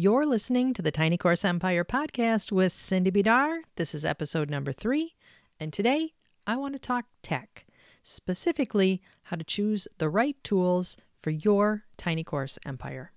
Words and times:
You're 0.00 0.26
listening 0.26 0.74
to 0.74 0.80
the 0.80 0.92
Tiny 0.92 1.16
Course 1.16 1.44
Empire 1.44 1.84
podcast 1.84 2.52
with 2.52 2.70
Cindy 2.70 3.10
Bidar. 3.10 3.62
This 3.74 3.96
is 3.96 4.04
episode 4.04 4.48
number 4.48 4.72
three, 4.72 5.16
and 5.58 5.72
today 5.72 6.12
I 6.46 6.54
want 6.54 6.76
to 6.76 6.78
talk 6.78 7.06
tech, 7.20 7.66
specifically 8.04 9.02
how 9.24 9.34
to 9.34 9.42
choose 9.42 9.88
the 9.98 10.08
right 10.08 10.36
tools 10.44 10.96
for 11.20 11.30
your 11.30 11.82
Tiny 11.96 12.22
Course 12.22 12.60
Empire. 12.64 13.10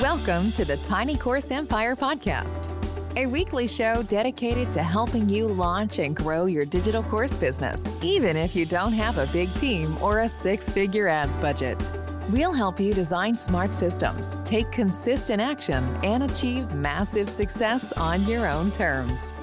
Welcome 0.00 0.52
to 0.52 0.64
the 0.64 0.78
Tiny 0.84 1.16
Course 1.16 1.50
Empire 1.50 1.96
podcast, 1.96 2.70
a 3.16 3.26
weekly 3.26 3.66
show 3.66 4.04
dedicated 4.04 4.72
to 4.72 4.84
helping 4.84 5.28
you 5.28 5.48
launch 5.48 5.98
and 5.98 6.14
grow 6.14 6.46
your 6.46 6.64
digital 6.64 7.02
course 7.02 7.36
business, 7.36 7.96
even 8.04 8.36
if 8.36 8.54
you 8.54 8.64
don't 8.64 8.92
have 8.92 9.18
a 9.18 9.26
big 9.32 9.52
team 9.56 10.00
or 10.00 10.20
a 10.20 10.28
six 10.28 10.68
figure 10.68 11.08
ads 11.08 11.36
budget. 11.36 11.90
We'll 12.30 12.52
help 12.52 12.78
you 12.78 12.94
design 12.94 13.36
smart 13.36 13.74
systems, 13.74 14.36
take 14.44 14.70
consistent 14.70 15.42
action, 15.42 15.84
and 16.04 16.22
achieve 16.22 16.72
massive 16.72 17.32
success 17.32 17.92
on 17.94 18.22
your 18.28 18.46
own 18.46 18.70
terms. 18.70 19.34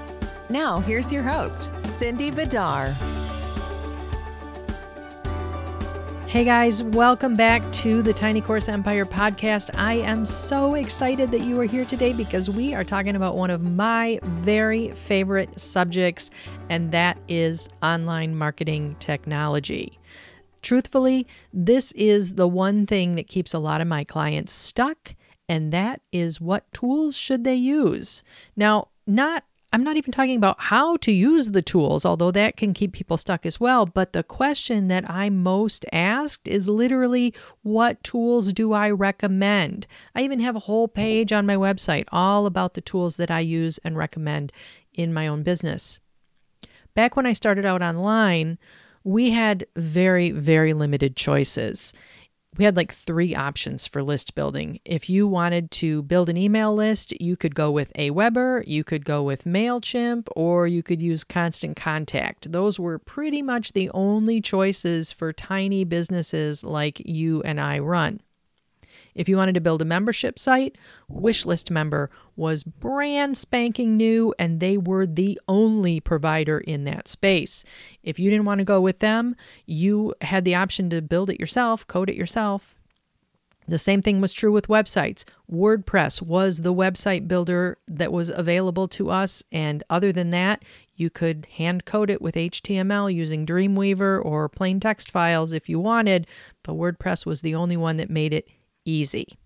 Now, 0.50 0.80
here's 0.80 1.12
your 1.12 1.22
host, 1.22 1.70
Cindy 1.88 2.32
Bidar. 2.32 2.96
Hey 6.26 6.46
guys, 6.46 6.82
welcome 6.82 7.36
back 7.36 7.70
to 7.74 8.02
the 8.02 8.14
Tiny 8.14 8.40
Course 8.40 8.70
Empire 8.70 9.04
podcast. 9.04 9.72
I 9.78 9.96
am 9.96 10.26
so 10.26 10.76
excited 10.76 11.32
that 11.32 11.42
you 11.42 11.60
are 11.60 11.66
here 11.66 11.84
today 11.84 12.14
because 12.14 12.50
we 12.50 12.74
are 12.74 12.86
talking 12.86 13.18
about 13.18 13.36
one 13.36 13.50
of 13.50 13.62
my 13.62 14.20
very 14.24 14.92
favorite 14.92 15.60
subjects, 15.60 16.32
and 16.70 16.94
that 16.94 17.18
is 17.28 17.68
online 17.84 18.36
marketing 18.36 18.96
technology. 19.00 19.99
Truthfully, 20.62 21.28
this 21.54 21.92
is 21.94 22.36
the 22.36 22.48
one 22.48 22.86
thing 22.86 23.16
that 23.16 23.28
keeps 23.28 23.54
a 23.54 23.60
lot 23.60 23.82
of 23.82 23.88
my 23.88 24.04
clients 24.04 24.52
stuck, 24.52 25.16
and 25.48 25.72
that 25.72 26.02
is 26.12 26.42
what 26.42 26.72
tools 26.74 27.18
should 27.18 27.44
they 27.44 27.56
use? 27.56 28.24
Now, 28.56 28.90
not 29.08 29.44
I'm 29.72 29.84
not 29.84 29.98
even 29.98 30.12
talking 30.12 30.36
about 30.36 30.60
how 30.60 30.98
to 30.98 31.12
use 31.12 31.52
the 31.52 31.62
tools, 31.62 32.04
although 32.04 32.32
that 32.32 32.58
can 32.58 32.74
keep 32.74 32.92
people 32.92 33.18
stuck 33.18 33.46
as 33.46 33.60
well. 33.60 33.86
But 33.86 34.14
the 34.14 34.24
question 34.24 34.88
that 34.88 35.08
I'm 35.08 35.44
most 35.44 35.86
asked 35.94 36.48
is 36.48 36.68
literally, 36.68 37.36
what 37.62 38.04
tools 38.04 38.52
do 38.52 38.74
I 38.74 38.90
recommend? 38.90 39.86
I 40.16 40.24
even 40.24 40.40
have 40.40 40.56
a 40.56 40.60
whole 40.62 40.88
page 40.88 41.32
on 41.32 41.46
my 41.46 41.56
website 41.56 42.06
all 42.12 42.48
about 42.48 42.74
the 42.74 42.82
tools 42.82 43.18
that 43.18 43.30
I 43.30 43.42
use 43.42 43.78
and 43.84 43.96
recommend 43.96 44.52
in 44.92 45.14
my 45.14 45.28
own 45.28 45.44
business. 45.44 46.00
Back 46.96 47.16
when 47.16 47.28
I 47.28 47.34
started 47.34 47.64
out 47.64 47.84
online, 47.84 48.58
we 49.10 49.32
had 49.32 49.66
very, 49.76 50.30
very 50.30 50.72
limited 50.74 51.16
choices. 51.16 51.94
We 52.58 52.66
had 52.66 52.76
like 52.76 52.94
three 52.94 53.34
options 53.34 53.88
for 53.88 54.04
list 54.04 54.36
building. 54.36 54.80
If 54.86 55.10
you 55.10 55.28
wanted 55.28 55.72
to 55.72 56.04
build 56.04 56.30
an 56.30 56.38
email 56.38 56.76
list, 56.76 57.20
you 57.20 57.36
could 57.36 57.56
go 57.56 57.72
with 57.72 57.92
Aweber, 57.94 58.62
you 58.68 58.84
could 58.84 59.06
go 59.06 59.24
with 59.24 59.46
MailChimp, 59.46 60.28
or 60.36 60.68
you 60.68 60.84
could 60.84 61.02
use 61.02 61.24
Constant 61.24 61.76
Contact. 61.76 62.52
Those 62.52 62.80
were 62.80 63.00
pretty 63.00 63.42
much 63.42 63.74
the 63.74 63.90
only 63.96 64.42
choices 64.42 65.12
for 65.12 65.34
tiny 65.34 65.86
businesses 65.86 66.64
like 66.64 67.02
you 67.04 67.42
and 67.42 67.60
I 67.60 67.80
run. 67.80 68.22
If 69.16 69.28
you 69.28 69.38
wanted 69.38 69.56
to 69.56 69.62
build 69.62 69.82
a 69.82 69.86
membership 69.86 70.38
site, 70.38 70.78
Wishlist 71.12 71.72
Member 71.72 72.10
was 72.36 72.64
brand 72.64 73.38
spanking 73.38 73.98
new 73.98 74.34
and 74.40 74.60
they 74.60 74.78
were 74.78 75.06
the 75.06 75.40
only 75.48 76.00
provider 76.00 76.60
in 76.60 76.84
that 76.86 77.08
space. 77.08 77.66
If 78.04 78.20
you 78.20 78.30
didn't 78.30 78.46
want 78.46 78.60
to 78.60 78.66
go 78.66 78.80
with 78.82 79.00
them, 79.00 79.36
you 79.66 80.14
had 80.22 80.46
the 80.46 80.56
option 80.56 80.90
to 80.92 81.02
build 81.02 81.30
it 81.30 81.40
yourself, 81.40 81.86
code 81.88 82.10
it 82.10 82.16
yourself. 82.16 82.76
The 83.70 83.78
same 83.78 84.02
thing 84.02 84.20
was 84.20 84.34
true 84.34 84.52
with 84.52 84.68
websites. 84.68 85.26
WordPress 85.52 86.24
was 86.24 86.60
the 86.60 86.74
website 86.74 87.28
builder 87.28 87.78
that 87.88 88.12
was 88.12 88.32
available 88.32 88.88
to 88.88 89.12
us. 89.12 89.44
And 89.52 89.84
other 89.92 90.12
than 90.12 90.32
that, 90.32 90.64
you 90.96 91.12
could 91.12 91.48
hand 91.58 91.86
code 91.86 92.10
it 92.10 92.20
with 92.20 92.34
HTML 92.34 93.14
using 93.14 93.46
Dreamweaver 93.46 94.26
or 94.26 94.50
plain 94.50 94.80
text 94.80 95.12
files 95.12 95.54
if 95.54 95.70
you 95.70 95.80
wanted, 95.80 96.26
but 96.64 96.74
WordPress 96.74 97.28
was 97.28 97.42
the 97.42 97.54
only 97.54 97.78
one 97.78 97.98
that 97.98 98.10
made 98.10 98.34
it 98.34 98.48
easy. 98.86 99.38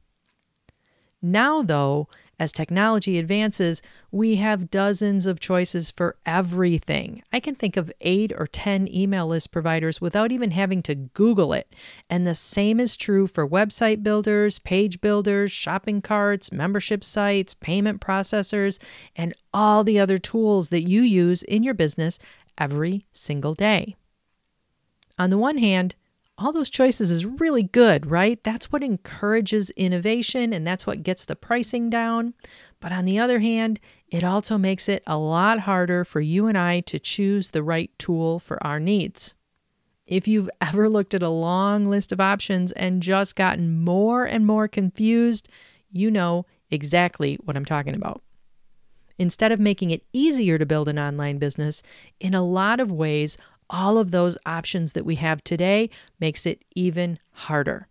Now, 1.22 1.62
though, 1.62 2.10
as 2.40 2.52
technology 2.52 3.18
advances, 3.18 3.82
we 4.12 4.36
have 4.36 4.70
dozens 4.70 5.26
of 5.26 5.40
choices 5.40 5.92
for 5.92 6.18
everything. 6.26 7.24
I 7.32 7.40
can 7.40 7.56
think 7.56 7.78
of 7.78 7.92
eight 8.02 8.34
or 8.36 8.48
10 8.48 8.94
email 8.94 9.28
list 9.28 9.52
providers 9.52 10.02
without 10.02 10.32
even 10.32 10.52
having 10.52 10.82
to 10.84 10.96
Google 10.96 11.54
it. 11.54 11.74
And 12.10 12.28
the 12.28 12.36
same 12.36 12.80
is 12.80 12.98
true 12.98 13.28
for 13.28 13.48
website 13.48 14.04
builders, 14.04 14.60
page 14.60 15.00
builders, 15.00 15.52
shopping 15.52 16.02
carts, 16.02 16.52
membership 16.52 17.04
sites, 17.04 17.54
payment 17.54 18.02
processors, 18.02 18.78
and 19.16 19.34
all 19.54 19.84
the 19.86 20.00
other 20.00 20.18
tools 20.18 20.70
that 20.70 20.82
you 20.82 21.02
use 21.02 21.44
in 21.44 21.64
your 21.64 21.76
business 21.76 22.20
every 22.58 23.06
single 23.14 23.54
day. 23.54 23.96
On 25.18 25.30
the 25.30 25.38
one 25.38 25.60
hand, 25.60 25.96
all 26.44 26.52
those 26.52 26.70
choices 26.70 27.10
is 27.10 27.26
really 27.26 27.64
good, 27.64 28.12
right? 28.12 28.44
That's 28.44 28.70
what 28.70 28.84
encourages 28.84 29.70
innovation 29.72 30.52
and 30.52 30.68
that's 30.68 30.86
what 30.86 31.02
gets 31.02 31.26
the 31.26 31.38
pricing 31.38 31.90
down. 31.90 32.34
But 32.82 32.92
on 32.92 33.06
the 33.06 33.18
other 33.18 33.40
hand, 33.40 33.80
it 34.10 34.26
also 34.26 34.58
makes 34.58 34.90
it 34.90 35.04
a 35.08 35.18
lot 35.18 35.60
harder 35.60 36.04
for 36.04 36.20
you 36.20 36.48
and 36.48 36.58
I 36.58 36.82
to 36.82 37.00
choose 37.00 37.52
the 37.52 37.64
right 37.64 37.92
tool 37.98 38.40
for 38.40 38.62
our 38.62 38.78
needs. 38.78 39.36
If 40.06 40.28
you've 40.28 40.50
ever 40.62 40.90
looked 40.90 41.14
at 41.14 41.24
a 41.24 41.30
long 41.30 41.86
list 41.86 42.12
of 42.12 42.20
options 42.20 42.74
and 42.74 43.02
just 43.02 43.38
gotten 43.38 43.82
more 43.82 44.26
and 44.26 44.46
more 44.46 44.68
confused, 44.68 45.48
you 45.92 46.12
know 46.12 46.46
exactly 46.70 47.36
what 47.44 47.56
I'm 47.56 47.66
talking 47.66 47.96
about. 47.96 48.22
Instead 49.18 49.52
of 49.54 49.60
making 49.60 49.92
it 49.92 50.04
easier 50.12 50.58
to 50.58 50.66
build 50.66 50.90
an 50.90 51.00
online 51.00 51.38
business, 51.38 51.84
in 52.20 52.34
a 52.34 52.44
lot 52.44 52.82
of 52.82 52.92
ways, 52.92 53.38
all 53.70 53.98
of 53.98 54.12
those 54.12 54.38
options 54.46 54.94
that 54.94 55.06
we 55.06 55.16
have 55.16 55.44
today 55.44 55.90
makes 56.20 56.46
it 56.46 56.64
even 56.76 57.20
harder. 57.32 57.88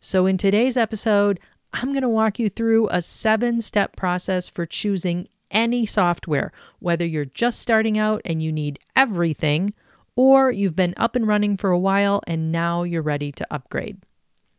So, 0.00 0.26
in 0.26 0.36
today's 0.36 0.76
episode, 0.76 1.40
I'm 1.72 1.92
going 1.92 2.02
to 2.02 2.08
walk 2.08 2.38
you 2.38 2.48
through 2.48 2.88
a 2.90 3.00
seven 3.02 3.60
step 3.60 3.96
process 3.96 4.48
for 4.48 4.66
choosing 4.66 5.28
any 5.50 5.86
software, 5.86 6.52
whether 6.80 7.06
you're 7.06 7.24
just 7.24 7.60
starting 7.60 7.98
out 7.98 8.22
and 8.24 8.42
you 8.42 8.52
need 8.52 8.78
everything, 8.96 9.74
or 10.16 10.50
you've 10.50 10.76
been 10.76 10.94
up 10.96 11.16
and 11.16 11.26
running 11.26 11.56
for 11.56 11.70
a 11.70 11.78
while 11.78 12.22
and 12.26 12.52
now 12.52 12.82
you're 12.82 13.02
ready 13.02 13.32
to 13.32 13.46
upgrade. 13.50 13.98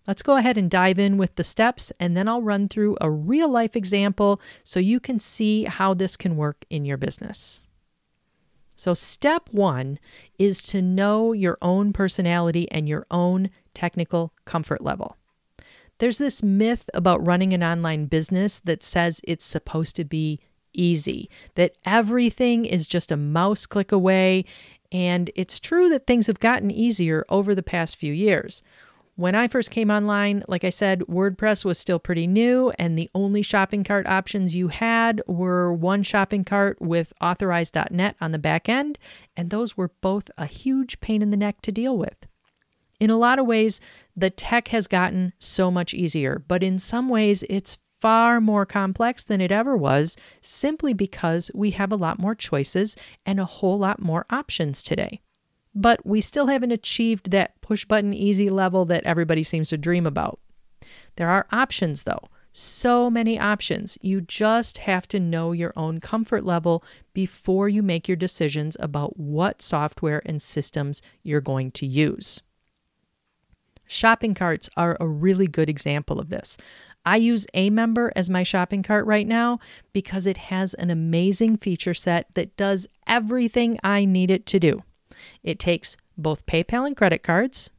Let's 0.08 0.22
go 0.22 0.36
ahead 0.36 0.58
and 0.58 0.70
dive 0.70 1.00
in 1.00 1.18
with 1.18 1.36
the 1.36 1.46
steps, 1.46 1.94
and 1.98 2.18
then 2.18 2.28
I'll 2.28 2.42
run 2.42 2.68
through 2.68 2.98
a 3.00 3.10
real 3.10 3.48
life 3.48 3.76
example 3.76 4.42
so 4.64 4.80
you 4.82 5.00
can 5.00 5.18
see 5.18 5.64
how 5.64 5.94
this 5.94 6.18
can 6.18 6.36
work 6.36 6.66
in 6.70 6.84
your 6.84 6.98
business. 6.98 7.64
So, 8.76 8.94
step 8.94 9.50
one 9.52 10.00
is 10.40 10.62
to 10.64 10.82
know 10.82 11.34
your 11.34 11.58
own 11.62 11.94
personality 11.94 12.70
and 12.72 12.88
your 12.88 13.06
own 13.12 13.50
technical 13.74 14.34
comfort 14.46 14.82
level. 14.82 15.18
There's 16.00 16.18
this 16.18 16.44
myth 16.44 16.90
about 16.94 17.26
running 17.26 17.54
an 17.54 17.64
online 17.64 18.08
business 18.08 18.60
that 18.62 18.84
says 18.84 19.22
it's 19.24 19.46
supposed 19.46 19.96
to 19.98 20.04
be 20.04 20.40
easy, 20.74 21.30
that 21.56 21.76
everything 21.86 22.66
is 22.66 22.88
just 22.88 23.12
a 23.12 23.18
mouse 23.18 23.66
click 23.66 23.92
away. 23.92 24.46
And 24.92 25.32
it's 25.36 25.60
true 25.60 25.90
that 25.90 26.06
things 26.06 26.28
have 26.28 26.40
gotten 26.40 26.72
easier 26.72 27.26
over 27.30 27.56
the 27.56 27.64
past 27.64 27.96
few 27.96 28.14
years. 28.14 28.64
When 29.16 29.36
I 29.36 29.48
first 29.48 29.70
came 29.70 29.92
online, 29.92 30.44
like 30.48 30.64
I 30.64 30.72
said, 30.72 31.02
WordPress 31.02 31.64
was 31.64 31.78
still 31.78 32.00
pretty 32.00 32.26
new, 32.26 32.72
and 32.80 32.98
the 32.98 33.12
only 33.14 33.44
shopping 33.44 33.84
cart 33.84 34.08
options 34.08 34.56
you 34.56 34.70
had 34.70 35.22
were 35.28 35.76
1ShoppingCart 35.78 36.82
with 36.82 37.14
authorize.net 37.22 38.16
on 38.20 38.32
the 38.32 38.40
back 38.40 38.68
end, 38.68 38.98
and 39.38 39.52
those 39.52 39.78
were 39.78 39.92
both 40.02 40.32
a 40.36 40.48
huge 40.48 41.00
pain 41.00 41.22
in 41.22 41.30
the 41.30 41.38
neck 41.38 41.62
to 41.62 41.72
deal 41.72 41.96
with. 41.96 42.26
In 43.00 43.12
a 43.12 43.18
lot 43.18 43.38
of 43.38 43.46
ways, 43.46 43.80
the 44.16 44.32
tech 44.32 44.70
has 44.70 44.88
gotten 44.88 45.34
so 45.38 45.70
much 45.70 45.94
easier, 45.94 46.44
but 46.48 46.64
in 46.64 46.80
some 46.80 47.08
ways, 47.08 47.44
it's 47.50 47.78
far 48.00 48.42
more 48.42 48.66
complex 48.66 49.24
than 49.24 49.42
it 49.42 49.52
ever 49.52 49.78
was 49.78 50.18
simply 50.42 50.92
because 50.92 51.52
we 51.54 51.72
have 51.72 51.92
a 51.92 51.96
lot 51.98 52.18
more 52.18 52.34
choices 52.34 52.98
and 53.28 53.40
a 53.40 53.46
whole 53.46 53.78
lot 53.78 54.02
more 54.02 54.26
options 54.32 54.82
today 54.82 55.22
but 55.76 56.06
we 56.06 56.22
still 56.22 56.48
haven't 56.48 56.72
achieved 56.72 57.32
that 57.32 57.60
push 57.62 57.86
button 57.86 58.14
easy 58.14 58.50
level 58.50 58.86
that 58.86 59.04
everybody 59.04 59.44
seems 59.44 59.70
to 59.70 59.78
dream 59.78 60.06
about. 60.06 60.40
There 61.16 61.30
are 61.30 61.48
options 61.52 62.04
though, 62.04 62.30
so 62.52 63.10
many 63.10 63.40
options. 63.40 63.98
You 64.02 64.22
just 64.22 64.80
have 64.80 65.08
to 65.10 65.20
know 65.20 65.52
your 65.52 65.74
own 65.76 66.00
comfort 66.00 66.46
level 66.46 66.84
before 67.14 67.68
you 67.68 67.82
make 67.82 68.08
your 68.08 68.18
decisions 68.18 68.78
about 68.80 69.18
what 69.18 69.62
software 69.62 70.22
and 70.26 70.42
systems 70.42 71.02
you're 71.24 71.42
going 71.42 71.72
to 71.72 71.88
use. 71.88 72.42
Shopping 73.86 74.34
carts 74.34 74.70
are 74.78 74.96
a 75.00 75.08
really 75.08 75.48
good 75.48 75.70
example 75.70 76.20
of 76.20 76.30
this. 76.30 76.58
I 77.06 77.18
use 77.18 77.46
aMember 77.54 78.12
as 78.16 78.30
my 78.30 78.44
shopping 78.44 78.82
cart 78.82 79.06
right 79.06 79.28
now 79.28 79.60
because 79.92 80.26
it 80.26 80.38
has 80.38 80.74
an 80.76 80.90
amazing 80.90 81.58
feature 81.58 81.94
set 81.94 82.34
that 82.36 82.56
does 82.56 82.88
everything 83.08 83.78
I 83.84 84.06
need 84.06 84.32
it 84.32 84.46
to 84.48 84.60
do. 84.60 84.84
It 85.44 85.60
takes 85.60 85.98
both 86.18 86.46
PayPal 86.46 86.86
and 86.86 86.96
credit 86.96 87.24
cards. 87.24 87.70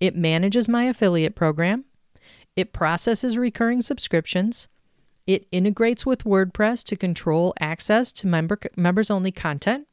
It 0.00 0.16
manages 0.16 0.68
my 0.68 0.84
affiliate 0.84 1.34
program. 1.34 1.84
It 2.56 2.72
processes 2.72 3.38
recurring 3.38 3.82
subscriptions. 3.82 4.68
It 5.26 5.46
integrates 5.50 6.04
with 6.04 6.24
WordPress 6.24 6.84
to 6.84 6.96
control 6.96 7.54
access 7.58 8.12
to 8.12 8.26
member, 8.26 8.58
members 8.76 9.10
only 9.10 9.32
content. 9.32 9.86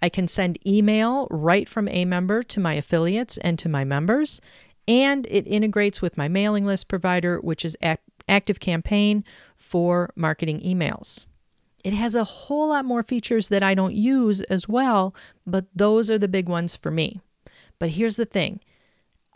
I 0.00 0.08
can 0.08 0.28
send 0.28 0.64
email 0.66 1.26
right 1.30 1.68
from 1.68 1.86
aMember 1.86 2.46
to 2.48 2.60
my 2.60 2.74
affiliates 2.74 3.36
and 3.38 3.58
to 3.58 3.68
my 3.68 3.84
members. 3.84 4.40
And 4.86 5.26
it 5.26 5.46
integrates 5.46 6.00
with 6.00 6.16
my 6.16 6.28
mailing 6.28 6.64
list 6.64 6.88
provider, 6.88 7.40
which 7.40 7.64
is 7.64 7.76
Active 8.28 8.60
Campaign 8.60 9.24
for 9.56 10.10
marketing 10.14 10.60
emails. 10.60 11.26
It 11.84 11.92
has 11.92 12.14
a 12.14 12.24
whole 12.24 12.68
lot 12.68 12.84
more 12.84 13.02
features 13.02 13.48
that 13.48 13.62
I 13.62 13.74
don't 13.74 13.94
use 13.94 14.42
as 14.42 14.68
well, 14.68 15.14
but 15.46 15.66
those 15.74 16.10
are 16.10 16.18
the 16.18 16.28
big 16.28 16.48
ones 16.48 16.74
for 16.74 16.90
me. 16.90 17.20
But 17.78 17.90
here's 17.90 18.16
the 18.16 18.24
thing 18.24 18.60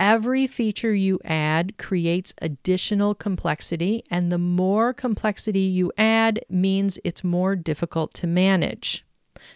every 0.01 0.49
feature 0.49 0.93
you 0.93 1.21
add 1.25 1.79
creates 1.79 2.35
additional 2.43 3.15
complexity, 3.15 4.05
and 4.11 4.33
the 4.33 4.39
more 4.39 4.93
complexity 4.93 5.61
you 5.61 5.93
add 5.97 6.41
means 6.49 6.99
it's 7.05 7.23
more 7.23 7.55
difficult 7.55 8.13
to 8.15 8.27
manage. 8.27 9.05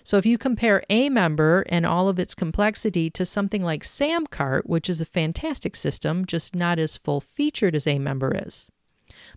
So 0.05 0.17
if 0.17 0.27
you 0.27 0.39
compare 0.39 0.85
aMember 0.91 1.65
and 1.69 1.85
all 1.87 2.09
of 2.09 2.19
its 2.19 2.35
complexity 2.35 3.11
to 3.11 3.27
something 3.27 3.63
like 3.63 3.83
Samcart, 3.83 4.67
which 4.67 4.89
is 4.89 5.01
a 5.01 5.07
fantastic 5.07 5.77
system, 5.77 6.25
just 6.25 6.55
not 6.55 6.79
as 6.79 6.97
full 6.97 7.21
featured 7.21 7.75
as 7.75 7.87
aMember 7.87 8.47
is. 8.47 8.69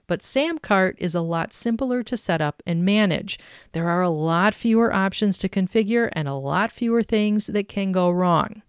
But 0.08 0.22
Samcart 0.22 0.96
is 0.98 1.16
a 1.16 1.22
lot 1.22 1.54
simpler 1.54 2.04
to 2.04 2.18
set 2.18 2.42
up 2.42 2.62
and 2.66 2.86
manage. 2.86 3.40
There 3.72 3.90
are 3.90 4.02
a 4.02 4.10
lot 4.10 4.54
fewer 4.54 4.94
options 4.94 5.38
to 5.40 5.50
configure 5.50 6.10
and 6.14 6.28
a 6.28 6.34
lot 6.34 6.72
fewer 6.72 7.04
things 7.04 7.48
that 7.48 7.68
can 7.68 7.92
go 7.92 8.10
wrong. 8.10 8.62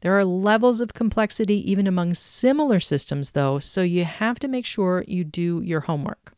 There 0.00 0.16
are 0.16 0.24
levels 0.24 0.80
of 0.80 0.94
complexity 0.94 1.70
even 1.70 1.86
among 1.86 2.14
similar 2.14 2.80
systems, 2.80 3.32
though, 3.32 3.58
so 3.58 3.82
you 3.82 4.04
have 4.04 4.38
to 4.40 4.48
make 4.48 4.66
sure 4.66 5.04
you 5.06 5.24
do 5.24 5.62
your 5.62 5.80
homework. 5.80 6.34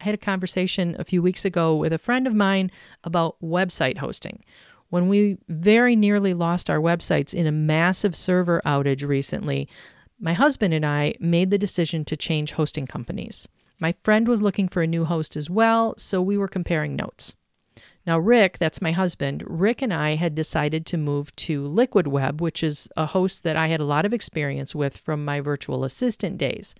I 0.00 0.04
had 0.04 0.14
a 0.14 0.18
conversation 0.18 0.94
a 0.98 1.04
few 1.04 1.22
weeks 1.22 1.44
ago 1.44 1.74
with 1.74 1.92
a 1.92 1.98
friend 1.98 2.26
of 2.26 2.34
mine 2.34 2.70
about 3.02 3.40
website 3.42 3.98
hosting. 3.98 4.44
When 4.88 5.08
we 5.08 5.38
very 5.48 5.96
nearly 5.96 6.32
lost 6.32 6.70
our 6.70 6.78
websites 6.78 7.34
in 7.34 7.46
a 7.46 7.52
massive 7.52 8.14
server 8.14 8.62
outage 8.64 9.06
recently, 9.06 9.68
my 10.18 10.32
husband 10.32 10.72
and 10.72 10.84
I 10.84 11.14
made 11.20 11.50
the 11.50 11.58
decision 11.58 12.04
to 12.06 12.16
change 12.16 12.52
hosting 12.52 12.86
companies. 12.86 13.48
My 13.78 13.94
friend 14.02 14.26
was 14.26 14.42
looking 14.42 14.68
for 14.68 14.82
a 14.82 14.86
new 14.86 15.04
host 15.04 15.36
as 15.36 15.50
well, 15.50 15.94
so 15.98 16.22
we 16.22 16.38
were 16.38 16.48
comparing 16.48 16.96
notes. 16.96 17.34
Now, 18.06 18.18
Rick, 18.18 18.58
that's 18.58 18.80
my 18.80 18.92
husband, 18.92 19.42
Rick 19.46 19.82
and 19.82 19.92
I 19.92 20.14
had 20.14 20.34
decided 20.34 20.86
to 20.86 20.96
move 20.96 21.34
to 21.36 21.66
Liquid 21.66 22.06
Web, 22.06 22.40
which 22.40 22.62
is 22.62 22.88
a 22.96 23.06
host 23.06 23.42
that 23.42 23.56
I 23.56 23.66
had 23.66 23.80
a 23.80 23.84
lot 23.84 24.06
of 24.06 24.14
experience 24.14 24.74
with 24.74 24.96
from 24.96 25.24
my 25.24 25.40
virtual 25.40 25.84
assistant 25.84 26.38
days. 26.38 26.74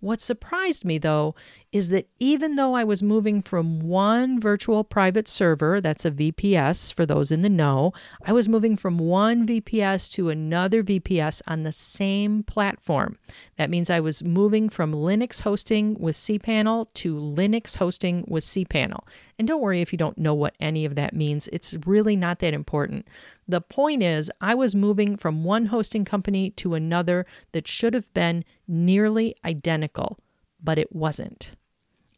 What 0.00 0.20
surprised 0.20 0.84
me, 0.84 0.98
though, 0.98 1.34
is 1.70 1.90
that 1.90 2.08
even 2.18 2.56
though 2.56 2.74
I 2.74 2.84
was 2.84 3.02
moving 3.02 3.42
from 3.42 3.80
one 3.80 4.40
virtual 4.40 4.84
private 4.84 5.28
server, 5.28 5.80
that's 5.80 6.06
a 6.06 6.10
VPS 6.10 6.94
for 6.94 7.04
those 7.04 7.30
in 7.30 7.42
the 7.42 7.50
know, 7.50 7.92
I 8.24 8.32
was 8.32 8.48
moving 8.48 8.74
from 8.76 8.98
one 8.98 9.46
VPS 9.46 10.10
to 10.12 10.30
another 10.30 10.82
VPS 10.82 11.42
on 11.46 11.64
the 11.64 11.72
same 11.72 12.42
platform. 12.42 13.18
That 13.58 13.68
means 13.68 13.90
I 13.90 14.00
was 14.00 14.24
moving 14.24 14.70
from 14.70 14.92
Linux 14.92 15.42
hosting 15.42 15.94
with 15.98 16.16
cPanel 16.16 16.86
to 16.94 17.14
Linux 17.14 17.76
hosting 17.76 18.24
with 18.26 18.44
cPanel. 18.44 19.00
And 19.38 19.46
don't 19.46 19.60
worry 19.60 19.82
if 19.82 19.92
you 19.92 19.98
don't 19.98 20.16
know 20.16 20.34
what 20.34 20.56
any 20.60 20.86
of 20.86 20.94
that 20.94 21.14
means, 21.14 21.48
it's 21.52 21.74
really 21.86 22.16
not 22.16 22.38
that 22.38 22.54
important. 22.54 23.06
The 23.46 23.60
point 23.60 24.02
is, 24.02 24.30
I 24.40 24.54
was 24.54 24.74
moving 24.74 25.16
from 25.16 25.44
one 25.44 25.66
hosting 25.66 26.04
company 26.04 26.50
to 26.52 26.74
another 26.74 27.26
that 27.52 27.68
should 27.68 27.94
have 27.94 28.12
been 28.14 28.44
nearly 28.66 29.34
identical, 29.44 30.18
but 30.62 30.78
it 30.78 30.94
wasn't. 30.94 31.52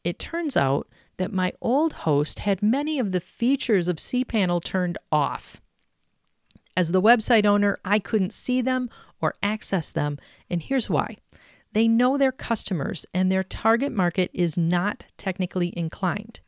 It 0.05 0.19
turns 0.19 0.57
out 0.57 0.89
that 1.19 1.33
my 1.33 1.53
old 1.61 1.93
host 1.93 2.41
had 2.41 2.63
many 2.63 2.99
of 2.99 3.13
the 3.13 3.21
features 3.21 3.89
of 3.89 3.97
cPanel 3.97 4.63
turned 4.63 4.97
off. 5.13 5.61
As 6.77 6.93
the 6.93 7.03
website 7.03 7.45
owner, 7.45 7.79
I 7.85 7.99
couldn't 7.99 8.33
see 8.33 8.63
them 8.63 8.89
or 9.21 9.35
access 9.43 9.91
them, 9.91 10.19
and 10.49 10.63
here's 10.63 10.89
why. 10.89 11.17
They 11.73 11.87
know 11.87 12.17
their 12.17 12.33
customers, 12.33 13.07
and 13.13 13.31
their 13.31 13.45
target 13.45 13.93
market 13.93 14.31
is 14.33 14.57
not 14.57 15.05
technically 15.17 15.77
inclined. 15.77 16.41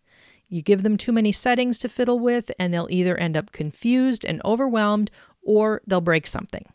You 0.48 0.62
give 0.62 0.82
them 0.82 0.96
too 0.96 1.12
many 1.12 1.32
settings 1.32 1.78
to 1.78 1.88
fiddle 1.88 2.18
with, 2.18 2.50
and 2.58 2.72
they'll 2.72 2.88
either 2.90 3.16
end 3.16 3.36
up 3.36 3.52
confused 3.52 4.24
and 4.24 4.40
overwhelmed 4.44 5.10
or 5.42 5.82
they'll 5.86 6.00
break 6.00 6.26
something. 6.26 6.66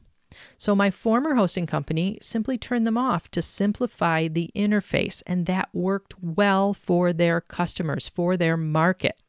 So, 0.57 0.75
my 0.75 0.89
former 0.89 1.35
hosting 1.35 1.65
company 1.65 2.17
simply 2.21 2.57
turned 2.57 2.85
them 2.85 2.97
off 2.97 3.29
to 3.31 3.41
simplify 3.41 4.27
the 4.27 4.51
interface, 4.55 5.21
and 5.25 5.45
that 5.45 5.69
worked 5.73 6.15
well 6.21 6.73
for 6.73 7.13
their 7.13 7.41
customers, 7.41 8.07
for 8.07 8.37
their 8.37 8.57
market. 8.57 9.19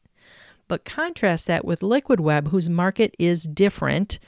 But 0.67 0.85
contrast 0.85 1.47
that 1.47 1.65
with 1.65 1.83
Liquid 1.83 2.19
Web, 2.19 2.49
whose 2.49 2.69
market 2.69 3.15
is 3.17 3.43
different, 3.43 4.19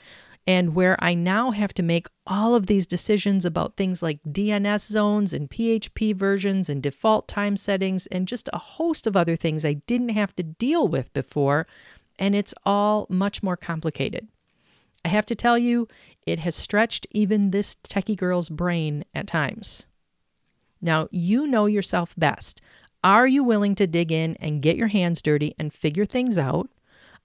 and 0.46 0.74
where 0.74 0.96
I 1.02 1.14
now 1.14 1.52
have 1.52 1.72
to 1.74 1.82
make 1.82 2.08
all 2.26 2.54
of 2.54 2.66
these 2.66 2.86
decisions 2.86 3.44
about 3.44 3.76
things 3.76 4.02
like 4.02 4.18
DNS 4.24 4.80
zones 4.80 5.32
and 5.32 5.48
PHP 5.48 6.14
versions 6.16 6.68
and 6.68 6.82
default 6.82 7.28
time 7.28 7.56
settings 7.56 8.08
and 8.08 8.26
just 8.26 8.48
a 8.52 8.58
host 8.58 9.06
of 9.06 9.16
other 9.16 9.36
things 9.36 9.64
I 9.64 9.74
didn't 9.74 10.10
have 10.10 10.34
to 10.36 10.42
deal 10.42 10.88
with 10.88 11.12
before, 11.12 11.66
and 12.18 12.34
it's 12.34 12.54
all 12.66 13.06
much 13.08 13.42
more 13.42 13.56
complicated. 13.56 14.26
I 15.04 15.08
have 15.08 15.26
to 15.26 15.34
tell 15.34 15.58
you, 15.58 15.88
it 16.26 16.38
has 16.40 16.54
stretched 16.54 17.06
even 17.10 17.50
this 17.50 17.76
techie 17.88 18.16
girl's 18.16 18.48
brain 18.48 19.04
at 19.14 19.26
times. 19.26 19.86
Now, 20.80 21.08
you 21.10 21.46
know 21.46 21.66
yourself 21.66 22.14
best. 22.16 22.60
Are 23.04 23.26
you 23.26 23.42
willing 23.42 23.74
to 23.76 23.86
dig 23.86 24.12
in 24.12 24.36
and 24.36 24.62
get 24.62 24.76
your 24.76 24.88
hands 24.88 25.22
dirty 25.22 25.54
and 25.58 25.72
figure 25.72 26.06
things 26.06 26.38
out? 26.38 26.70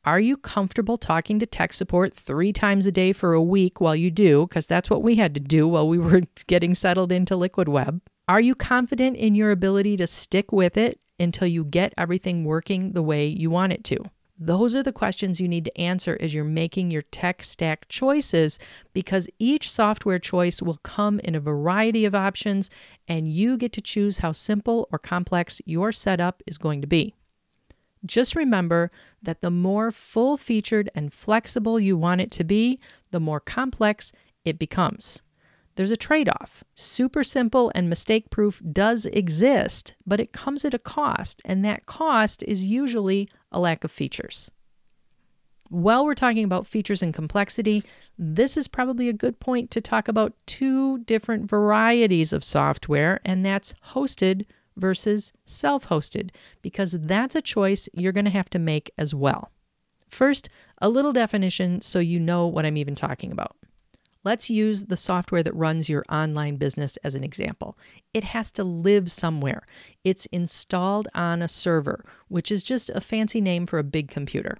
Are 0.06 0.19
you 0.19 0.38
comfortable 0.38 0.97
talking 0.97 1.38
to 1.39 1.45
tech 1.45 1.74
support 1.74 2.13
three 2.13 2.53
times 2.53 2.88
a 2.88 2.91
day 2.91 3.13
for 3.13 3.33
a 3.33 3.41
week 3.41 3.81
while 3.81 3.95
you 3.95 4.09
do? 4.09 4.47
Because 4.47 4.65
that's 4.65 4.89
what 4.89 5.03
we 5.03 5.15
had 5.15 5.33
to 5.33 5.39
do 5.39 5.68
while 5.68 5.88
we 5.88 6.00
were 6.00 6.21
getting 6.47 6.73
settled 6.73 7.12
into 7.12 7.35
Liquid 7.35 7.68
Web. 7.68 8.01
Are 8.27 8.41
you 8.41 8.56
confident 8.56 9.18
in 9.18 9.35
your 9.35 9.51
ability 9.51 9.97
to 9.97 10.07
stick 10.07 10.51
with 10.51 10.77
it 10.77 11.00
until 11.19 11.47
you 11.47 11.63
get 11.63 11.94
everything 11.97 12.44
working 12.44 12.94
the 12.94 13.03
way 13.03 13.27
you 13.27 13.50
want 13.50 13.73
it 13.73 13.83
to? 13.85 13.97
Those 14.39 14.75
are 14.75 14.84
the 14.84 14.92
questions 14.92 15.42
you 15.42 15.48
need 15.48 15.66
to 15.66 15.81
answer 15.81 16.16
as 16.22 16.34
you're 16.34 16.44
making 16.44 16.92
your 16.92 17.01
tech 17.01 17.42
stack 17.42 17.88
choices 17.89 18.60
because 18.94 19.30
each 19.39 19.69
software 19.69 20.19
choice 20.19 20.62
will 20.62 20.78
come 20.84 21.19
in 21.22 21.34
a 21.34 21.39
variety 21.39 22.06
of 22.06 22.13
options 22.13 22.69
and 23.07 23.28
you 23.28 23.57
get 23.57 23.74
to 23.74 23.81
choose 23.81 24.19
how 24.19 24.31
simple 24.31 24.88
or 24.92 25.00
complex 25.00 25.59
your 25.66 25.92
setup 25.92 26.44
is 26.45 26.59
going 26.59 26.81
to 26.81 26.88
be. 26.88 27.16
Just 28.06 28.35
remember 28.35 28.92
that 29.23 29.42
the 29.42 29.50
more 29.50 29.92
full 29.92 30.38
featured 30.38 30.92
and 30.94 31.11
flexible 31.11 31.80
you 31.80 31.97
want 31.97 32.21
it 32.21 32.30
to 32.31 32.44
be, 32.44 32.80
the 33.09 33.19
more 33.19 33.40
complex 33.40 34.14
it 34.45 34.59
becomes. 34.59 35.23
There's 35.78 35.92
a 35.92 35.96
trade 35.96 36.28
off. 36.28 36.64
Super 36.74 37.24
simple 37.24 37.72
and 37.76 37.88
mistake 37.88 38.31
proof 38.31 38.64
does 38.72 39.06
exist, 39.06 39.94
but 40.07 40.19
it 40.19 40.34
comes 40.34 40.66
at 40.66 40.74
a 40.74 40.80
cost, 40.80 41.40
and 41.46 41.64
that 41.64 41.86
cost 41.86 42.42
is 42.48 42.66
usually 42.66 43.30
a 43.52 43.60
lack 43.60 43.84
of 43.84 43.92
features. 43.92 44.50
While 45.69 46.04
we're 46.04 46.16
talking 46.16 46.44
about 46.44 46.66
features 46.66 47.04
and 47.04 47.14
complexity, 47.14 47.84
this 48.18 48.57
is 48.57 48.68
probably 48.68 49.07
a 49.07 49.14
good 49.14 49.40
point 49.40 49.69
to 49.69 49.80
talk 49.80 50.07
about 50.07 50.34
two 50.48 50.98
different 51.04 51.48
varieties 51.48 52.34
of 52.34 52.44
software, 52.44 53.19
and 53.24 53.46
that's 53.46 53.76
hosted 53.90 54.48
versus 54.76 55.31
self 55.46 55.90
hosted, 55.90 56.31
because 56.64 56.94
that's 57.02 57.36
a 57.36 57.42
choice 57.42 57.88
you're 57.94 58.12
going 58.12 58.26
to 58.26 58.31
have 58.31 58.50
to 58.50 58.57
make 58.57 58.90
as 58.98 59.14
well. 59.14 59.52
First, 60.10 60.50
a 60.81 60.90
little 60.90 61.14
definition 61.14 61.84
so 61.84 62.00
you 62.00 62.19
know 62.19 62.48
what 62.48 62.66
I'm 62.66 62.78
even 62.78 62.96
talking 62.96 63.31
about. 63.31 63.56
Let's 64.28 64.50
use 64.50 64.84
the 64.84 64.98
software 64.98 65.42
that 65.42 65.56
runs 65.56 65.88
your 65.88 66.04
online 66.10 66.57
business 66.57 66.98
as 66.98 67.16
an 67.16 67.24
example. 67.24 67.78
It 68.14 68.26
has 68.26 68.52
to 68.52 68.64
live 68.66 69.10
somewhere. 69.10 69.66
It's 70.04 70.26
installed 70.26 71.07
on 71.16 71.42
a 71.42 71.48
server, 71.48 72.04
which 72.28 72.52
is 72.52 72.62
just 72.62 72.90
a 72.90 73.00
fancy 73.00 73.40
name 73.40 73.66
for 73.66 73.80
a 73.80 73.86
big 73.86 74.10
computer. 74.10 74.57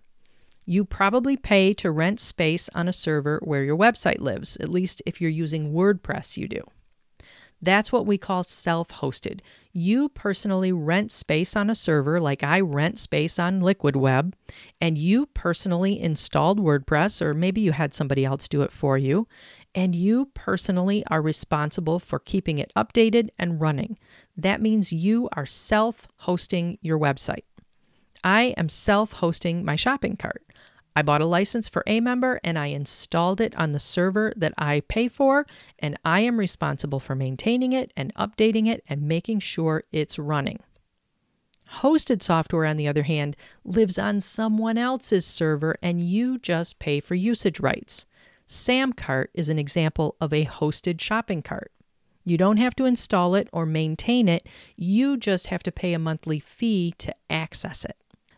You 0.66 0.86
probably 0.86 1.36
pay 1.36 1.74
to 1.74 1.92
rent 1.92 2.22
space 2.22 2.70
on 2.74 2.88
a 2.88 2.94
server 2.94 3.42
where 3.44 3.66
your 3.66 3.76
website 3.76 4.22
lives, 4.22 4.56
at 4.62 4.70
least 4.70 5.04
if 5.06 5.20
you're 5.20 5.30
using 5.30 5.74
WordPress, 5.74 6.38
you 6.38 6.48
do. 6.48 6.64
That's 7.62 7.92
what 7.92 8.06
we 8.06 8.18
call 8.18 8.44
self 8.44 8.90
hosted. 8.90 9.40
You 9.74 10.10
personally 10.10 10.72
rent 10.72 11.12
space 11.12 11.56
on 11.56 11.70
a 11.70 11.76
server, 11.76 12.20
like 12.20 12.44
I 12.44 12.60
rent 12.60 13.00
space 13.00 13.40
on 13.40 13.62
Liquid 13.62 13.96
Web, 13.96 14.36
and 14.80 14.98
you 14.98 15.26
personally 15.28 16.00
installed 16.00 16.60
WordPress, 16.60 17.22
or 17.22 17.34
maybe 17.34 17.62
you 17.62 17.72
had 17.72 17.94
somebody 17.94 18.26
else 18.26 18.48
do 18.48 18.62
it 18.62 18.72
for 18.72 18.98
you, 18.98 19.28
and 19.74 19.96
you 19.96 20.28
personally 20.34 21.04
are 21.08 21.22
responsible 21.22 22.00
for 22.00 22.20
keeping 22.20 22.58
it 22.58 22.72
updated 22.76 23.30
and 23.40 23.62
running. 23.62 23.98
That 24.36 24.62
means 24.62 24.94
you 24.94 25.30
are 25.34 25.46
self 25.46 26.08
hosting 26.18 26.78
your 26.82 27.00
website. 27.00 27.44
I 28.24 28.56
am 28.58 28.70
self 28.70 29.14
hosting 29.14 29.66
my 29.66 29.76
shopping 29.76 30.16
cart. 30.16 30.44
I 30.98 31.04
bought 31.04 31.22
a 31.22 31.28
license 31.28 31.70
for 31.70 31.84
Amember 31.86 32.40
and 32.44 32.58
I 32.58 32.68
installed 32.68 33.40
it 33.40 33.54
on 33.56 33.72
the 33.72 33.78
server 33.78 34.34
that 34.36 34.56
I 34.58 34.80
pay 34.88 35.08
for, 35.08 35.46
and 35.78 35.96
I 36.04 36.22
am 36.22 36.40
responsible 36.40 37.00
for 37.00 37.14
maintaining 37.14 37.72
it 37.72 37.94
and 37.96 38.12
updating 38.16 38.68
it 38.68 38.84
and 38.90 39.04
making 39.04 39.42
sure 39.42 39.84
it's 39.92 40.18
running. 40.18 40.60
Hosted 41.82 42.24
software, 42.24 42.66
on 42.66 42.78
the 42.78 42.88
other 42.88 43.04
hand, 43.04 43.36
lives 43.64 44.00
on 44.00 44.22
someone 44.22 44.80
else's 44.80 45.24
server 45.24 45.78
and 45.84 46.02
you 46.02 46.40
just 46.40 46.80
pay 46.80 47.00
for 47.00 47.14
usage 47.14 47.60
rights. 47.60 48.08
Samcart 48.50 49.28
is 49.36 49.50
an 49.50 49.60
example 49.60 50.16
of 50.20 50.34
a 50.34 50.46
hosted 50.46 51.00
shopping 51.00 51.44
cart. 51.44 51.72
You 52.26 52.40
don't 52.40 52.58
have 52.58 52.76
to 52.76 52.86
install 52.86 53.36
it 53.36 53.50
or 53.54 53.68
maintain 53.68 54.28
it, 54.28 54.50
you 54.76 55.16
just 55.16 55.48
have 55.48 55.62
to 55.62 55.72
pay 55.72 55.94
a 55.94 56.00
monthly 56.00 56.40
fee 56.40 56.96
to 56.98 57.14
access 57.30 57.86
it. 57.86 57.98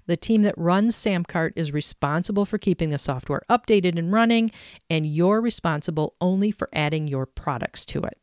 The 0.09 0.17
team 0.17 0.41
that 0.41 0.57
runs 0.57 0.95
Samcart 0.95 1.51
is 1.55 1.71
responsible 1.71 2.43
for 2.43 2.57
keeping 2.57 2.89
the 2.89 2.97
software 2.97 3.43
updated 3.47 3.95
and 3.95 4.11
running, 4.11 4.49
and 4.89 5.05
you're 5.05 5.39
responsible 5.39 6.15
only 6.19 6.49
for 6.49 6.67
adding 6.73 7.07
your 7.07 7.27
products 7.27 7.85
to 7.85 8.01
it. 8.01 8.17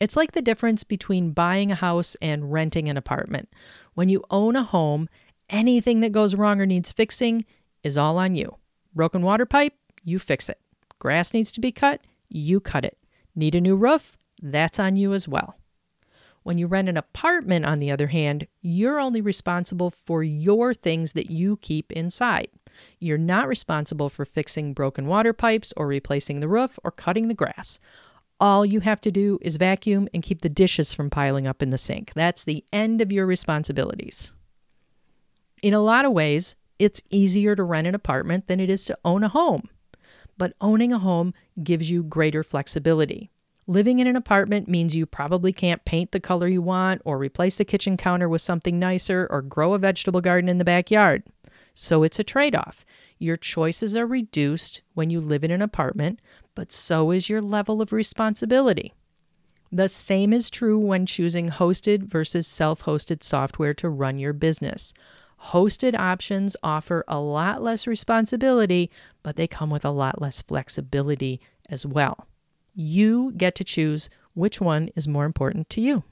It's 0.00 0.16
like 0.16 0.32
the 0.32 0.42
difference 0.42 0.82
between 0.82 1.30
buying 1.30 1.70
a 1.70 1.76
house 1.76 2.16
and 2.20 2.50
renting 2.50 2.88
an 2.88 2.96
apartment. 2.96 3.48
When 3.94 4.08
you 4.08 4.24
own 4.28 4.56
a 4.56 4.64
home, 4.64 5.08
anything 5.48 6.00
that 6.00 6.10
goes 6.10 6.34
wrong 6.34 6.60
or 6.60 6.66
needs 6.66 6.90
fixing 6.90 7.44
is 7.84 7.96
all 7.96 8.18
on 8.18 8.34
you. 8.34 8.56
Broken 8.92 9.22
water 9.22 9.46
pipe, 9.46 9.74
you 10.02 10.18
fix 10.18 10.48
it. 10.48 10.58
Grass 10.98 11.32
needs 11.32 11.52
to 11.52 11.60
be 11.60 11.70
cut, 11.70 12.00
you 12.28 12.58
cut 12.58 12.84
it. 12.84 12.98
Need 13.36 13.54
a 13.54 13.60
new 13.60 13.76
roof? 13.76 14.16
That's 14.42 14.80
on 14.80 14.96
you 14.96 15.12
as 15.12 15.28
well. 15.28 15.54
When 16.44 16.58
you 16.58 16.66
rent 16.66 16.90
an 16.90 16.98
apartment, 16.98 17.64
on 17.64 17.78
the 17.78 17.90
other 17.90 18.08
hand, 18.08 18.46
you're 18.60 19.00
only 19.00 19.22
responsible 19.22 19.90
for 19.90 20.22
your 20.22 20.74
things 20.74 21.14
that 21.14 21.30
you 21.30 21.56
keep 21.56 21.90
inside. 21.90 22.48
You're 23.00 23.18
not 23.18 23.48
responsible 23.48 24.10
for 24.10 24.26
fixing 24.26 24.74
broken 24.74 25.06
water 25.06 25.32
pipes 25.32 25.72
or 25.74 25.86
replacing 25.86 26.40
the 26.40 26.48
roof 26.48 26.78
or 26.84 26.90
cutting 26.90 27.28
the 27.28 27.34
grass. 27.34 27.80
All 28.38 28.66
you 28.66 28.80
have 28.80 29.00
to 29.02 29.10
do 29.10 29.38
is 29.40 29.56
vacuum 29.56 30.06
and 30.12 30.22
keep 30.22 30.42
the 30.42 30.50
dishes 30.50 30.92
from 30.92 31.08
piling 31.08 31.46
up 31.46 31.62
in 31.62 31.70
the 31.70 31.78
sink. 31.78 32.12
That's 32.14 32.44
the 32.44 32.62
end 32.72 33.00
of 33.00 33.10
your 33.10 33.26
responsibilities. 33.26 34.32
In 35.62 35.72
a 35.72 35.80
lot 35.80 36.04
of 36.04 36.12
ways, 36.12 36.56
it's 36.78 37.00
easier 37.08 37.56
to 37.56 37.62
rent 37.62 37.86
an 37.86 37.94
apartment 37.94 38.48
than 38.48 38.60
it 38.60 38.68
is 38.68 38.84
to 38.84 38.98
own 39.02 39.22
a 39.22 39.28
home. 39.28 39.70
But 40.36 40.52
owning 40.60 40.92
a 40.92 40.98
home 40.98 41.32
gives 41.62 41.90
you 41.90 42.02
greater 42.02 42.42
flexibility. 42.42 43.30
Living 43.66 43.98
in 43.98 44.06
an 44.06 44.16
apartment 44.16 44.68
means 44.68 44.94
you 44.94 45.06
probably 45.06 45.52
can't 45.52 45.84
paint 45.86 46.12
the 46.12 46.20
color 46.20 46.46
you 46.46 46.60
want, 46.60 47.00
or 47.04 47.16
replace 47.16 47.56
the 47.56 47.64
kitchen 47.64 47.96
counter 47.96 48.28
with 48.28 48.42
something 48.42 48.78
nicer, 48.78 49.26
or 49.30 49.40
grow 49.40 49.72
a 49.72 49.78
vegetable 49.78 50.20
garden 50.20 50.50
in 50.50 50.58
the 50.58 50.64
backyard. 50.64 51.22
So 51.72 52.02
it's 52.02 52.18
a 52.18 52.24
trade 52.24 52.54
off. 52.54 52.84
Your 53.18 53.38
choices 53.38 53.96
are 53.96 54.06
reduced 54.06 54.82
when 54.92 55.08
you 55.08 55.18
live 55.18 55.44
in 55.44 55.50
an 55.50 55.62
apartment, 55.62 56.20
but 56.54 56.72
so 56.72 57.10
is 57.10 57.30
your 57.30 57.40
level 57.40 57.80
of 57.80 57.92
responsibility. 57.92 58.92
The 59.72 59.88
same 59.88 60.32
is 60.32 60.50
true 60.50 60.78
when 60.78 61.06
choosing 61.06 61.48
hosted 61.48 62.04
versus 62.04 62.46
self 62.46 62.82
hosted 62.82 63.22
software 63.22 63.74
to 63.74 63.88
run 63.88 64.18
your 64.18 64.34
business. 64.34 64.92
Hosted 65.46 65.98
options 65.98 66.54
offer 66.62 67.02
a 67.08 67.18
lot 67.18 67.62
less 67.62 67.86
responsibility, 67.86 68.90
but 69.22 69.36
they 69.36 69.46
come 69.46 69.70
with 69.70 69.84
a 69.84 69.90
lot 69.90 70.20
less 70.20 70.42
flexibility 70.42 71.40
as 71.68 71.86
well. 71.86 72.28
You 72.74 73.32
get 73.36 73.54
to 73.56 73.64
choose 73.64 74.10
which 74.34 74.60
one 74.60 74.90
is 74.96 75.08
more 75.08 75.24
important 75.24 75.70
to 75.70 75.80
you. 75.80 76.04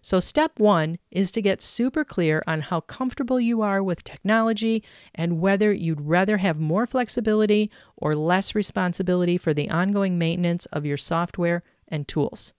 So, 0.00 0.20
step 0.20 0.60
one 0.60 0.98
is 1.10 1.32
to 1.32 1.42
get 1.42 1.60
super 1.60 2.04
clear 2.04 2.44
on 2.46 2.60
how 2.60 2.80
comfortable 2.80 3.40
you 3.40 3.62
are 3.62 3.82
with 3.82 4.04
technology 4.04 4.84
and 5.14 5.40
whether 5.40 5.72
you'd 5.72 6.02
rather 6.02 6.36
have 6.36 6.60
more 6.60 6.86
flexibility 6.86 7.72
or 7.96 8.14
less 8.14 8.54
responsibility 8.54 9.36
for 9.36 9.52
the 9.52 9.68
ongoing 9.70 10.16
maintenance 10.16 10.66
of 10.66 10.86
your 10.86 10.96
software 10.96 11.64
and 11.88 12.06
tools. 12.06 12.54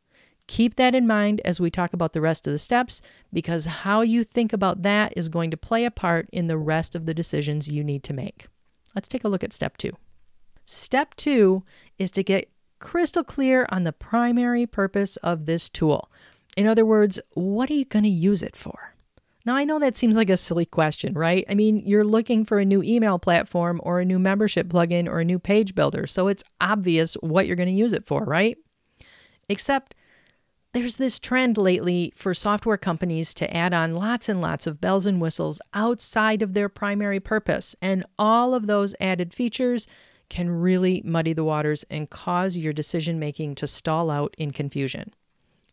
Keep 0.48 0.75
that 0.75 0.93
in 0.93 1.07
mind 1.07 1.41
as 1.43 1.60
we 1.60 1.72
talk 1.72 1.93
about 1.93 2.13
the 2.13 2.22
rest 2.22 2.45
of 2.45 2.51
the 2.51 2.60
steps 2.60 3.01
because 3.34 3.65
how 3.65 4.01
you 4.01 4.24
think 4.24 4.53
about 4.53 4.84
that 4.84 5.13
is 5.15 5.29
going 5.29 5.50
to 5.51 5.57
play 5.57 5.86
a 5.86 5.91
part 5.91 6.29
in 6.31 6.48
the 6.48 6.57
rest 6.57 6.95
of 6.95 7.05
the 7.05 7.13
decisions 7.13 7.67
you 7.67 7.84
need 7.84 8.03
to 8.03 8.13
make. 8.13 8.48
Let's 8.93 9.07
take 9.07 9.24
a 9.24 9.27
look 9.27 9.43
at 9.43 9.53
step 9.53 9.77
two. 9.77 9.93
Step 10.65 11.15
two 11.15 11.63
is 11.98 12.12
to 12.12 12.24
get 12.24 12.50
crystal 12.85 13.23
clear 13.23 13.65
on 13.69 13.83
the 13.83 13.91
primary 13.91 14.67
purpose 14.67 15.17
of 15.17 15.47
this 15.47 15.69
tool. 15.71 16.11
In 16.55 16.67
other 16.67 16.85
words, 16.85 17.19
what 17.33 17.67
are 17.71 17.73
you 17.73 17.83
going 17.83 18.03
to 18.03 18.09
use 18.09 18.43
it 18.43 18.55
for? 18.55 18.93
Now, 19.43 19.55
I 19.55 19.63
know 19.63 19.79
that 19.79 19.97
seems 19.97 20.15
like 20.15 20.29
a 20.29 20.37
silly 20.37 20.67
question, 20.67 21.15
right? 21.15 21.43
I 21.49 21.55
mean, 21.55 21.81
you're 21.83 22.03
looking 22.03 22.45
for 22.45 22.59
a 22.59 22.65
new 22.65 22.83
email 22.83 23.17
platform 23.17 23.81
or 23.83 23.99
a 23.99 24.05
new 24.05 24.19
membership 24.19 24.67
plugin 24.67 25.07
or 25.07 25.19
a 25.19 25.25
new 25.25 25.39
page 25.39 25.73
builder, 25.73 26.05
so 26.05 26.27
it's 26.27 26.43
obvious 26.61 27.15
what 27.21 27.47
you're 27.47 27.55
going 27.55 27.69
to 27.69 27.73
use 27.73 27.91
it 27.91 28.05
for, 28.05 28.23
right? 28.23 28.55
Except 29.49 29.95
there's 30.73 30.97
this 30.97 31.19
trend 31.19 31.57
lately 31.57 32.13
for 32.15 32.35
software 32.35 32.77
companies 32.77 33.33
to 33.33 33.51
add 33.51 33.73
on 33.73 33.95
lots 33.95 34.29
and 34.29 34.41
lots 34.41 34.67
of 34.67 34.79
bells 34.79 35.07
and 35.07 35.19
whistles 35.19 35.59
outside 35.73 36.43
of 36.43 36.53
their 36.53 36.69
primary 36.69 37.19
purpose, 37.19 37.75
and 37.81 38.05
all 38.19 38.53
of 38.53 38.67
those 38.67 38.93
added 38.99 39.33
features 39.33 39.87
can 40.29 40.50
really 40.50 41.01
muddy 41.05 41.34
the 41.34 41.44
waters 41.44 41.86
and 41.89 42.10
cause 42.10 42.58
your 42.58 42.74
decision 42.74 43.20
making 43.20 43.55
to 43.55 43.67
stall 43.67 44.10
out 44.10 44.36
in 44.38 44.51
confusion. 44.51 45.13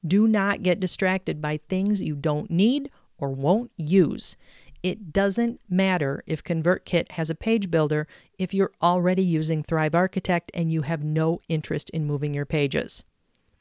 Do 0.06 0.26
not 0.26 0.62
get 0.62 0.80
distracted 0.80 1.40
by 1.40 1.58
things 1.68 2.02
you 2.02 2.16
don't 2.16 2.50
need 2.50 2.90
or 3.18 3.30
won't 3.30 3.70
use. 3.76 4.36
It 4.82 5.12
doesn't 5.12 5.60
matter 5.68 6.24
if 6.26 6.42
ConvertKit 6.42 7.12
has 7.12 7.30
a 7.30 7.36
page 7.36 7.70
builder 7.70 8.08
if 8.36 8.52
you're 8.52 8.72
already 8.82 9.22
using 9.22 9.62
Thrive 9.62 9.94
Architect 9.94 10.50
and 10.54 10.72
you 10.72 10.82
have 10.82 11.04
no 11.04 11.40
interest 11.48 11.88
in 11.90 12.04
moving 12.04 12.34
your 12.34 12.46
pages. 12.46 13.04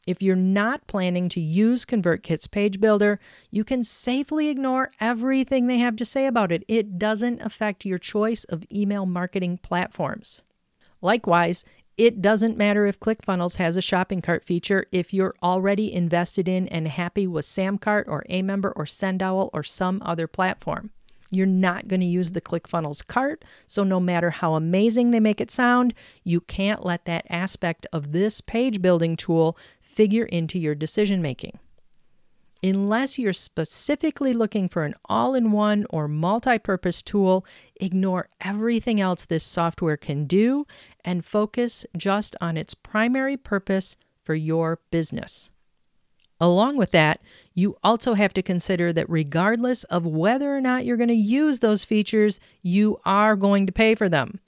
If 0.07 0.19
you're 0.23 0.35
not 0.35 0.87
planning 0.87 1.29
to 1.29 1.39
use 1.39 1.85
ConvertKit's 1.85 2.47
page 2.47 2.79
builder, 2.79 3.19
you 3.51 3.63
can 3.63 3.83
safely 3.83 4.49
ignore 4.49 4.89
everything 4.99 5.67
they 5.67 5.77
have 5.77 5.95
to 5.97 6.05
say 6.05 6.25
about 6.25 6.51
it. 6.51 6.63
It 6.67 6.97
doesn't 6.97 7.41
affect 7.41 7.85
your 7.85 7.99
choice 7.99 8.43
of 8.45 8.65
email 8.73 9.05
marketing 9.05 9.59
platforms. 9.59 10.43
Likewise, 11.01 11.65
it 11.97 12.21
doesn't 12.21 12.57
matter 12.57 12.85
if 12.85 12.99
ClickFunnels 12.99 13.57
has 13.57 13.77
a 13.77 13.81
shopping 13.81 14.21
cart 14.21 14.43
feature 14.43 14.85
if 14.91 15.13
you're 15.13 15.35
already 15.43 15.93
invested 15.93 16.47
in 16.47 16.67
and 16.69 16.87
happy 16.87 17.27
with 17.27 17.45
Samcart 17.45 18.05
or 18.07 18.23
Amember 18.29 18.71
or 18.75 18.85
Sendowl 18.85 19.49
or 19.53 19.63
some 19.63 20.01
other 20.05 20.27
platform. 20.27 20.91
You're 21.29 21.47
not 21.47 21.87
going 21.87 22.01
to 22.01 22.05
use 22.05 22.31
the 22.31 22.41
ClickFunnels 22.41 23.05
cart, 23.05 23.45
so 23.65 23.83
no 23.83 23.99
matter 23.99 24.31
how 24.31 24.55
amazing 24.55 25.11
they 25.11 25.19
make 25.19 25.39
it 25.39 25.49
sound, 25.49 25.93
you 26.23 26.41
can't 26.41 26.85
let 26.85 27.05
that 27.05 27.25
aspect 27.29 27.87
of 27.93 28.11
this 28.11 28.41
page 28.41 28.81
building 28.81 29.15
tool 29.15 29.57
figure 29.79 30.25
into 30.25 30.59
your 30.59 30.75
decision 30.75 31.21
making. 31.21 31.59
Unless 32.63 33.17
you're 33.17 33.33
specifically 33.33 34.33
looking 34.33 34.69
for 34.69 34.83
an 34.83 34.93
all 35.05 35.33
in 35.33 35.51
one 35.51 35.85
or 35.89 36.07
multi 36.07 36.59
purpose 36.59 37.01
tool, 37.01 37.43
ignore 37.77 38.29
everything 38.39 39.01
else 39.01 39.25
this 39.25 39.43
software 39.43 39.97
can 39.97 40.25
do 40.25 40.67
and 41.03 41.25
focus 41.25 41.87
just 41.97 42.35
on 42.39 42.57
its 42.57 42.75
primary 42.75 43.35
purpose 43.35 43.97
for 44.23 44.35
your 44.35 44.79
business. 44.91 45.49
Along 46.39 46.77
with 46.77 46.91
that, 46.91 47.21
you 47.53 47.77
also 47.83 48.13
have 48.13 48.33
to 48.33 48.43
consider 48.43 48.93
that 48.93 49.09
regardless 49.09 49.83
of 49.85 50.05
whether 50.05 50.55
or 50.55 50.61
not 50.61 50.85
you're 50.85 50.97
going 50.97 51.07
to 51.07 51.15
use 51.15 51.59
those 51.59 51.83
features, 51.83 52.39
you 52.61 52.99
are 53.05 53.35
going 53.35 53.65
to 53.65 53.71
pay 53.71 53.95
for 53.95 54.09
them. 54.09 54.39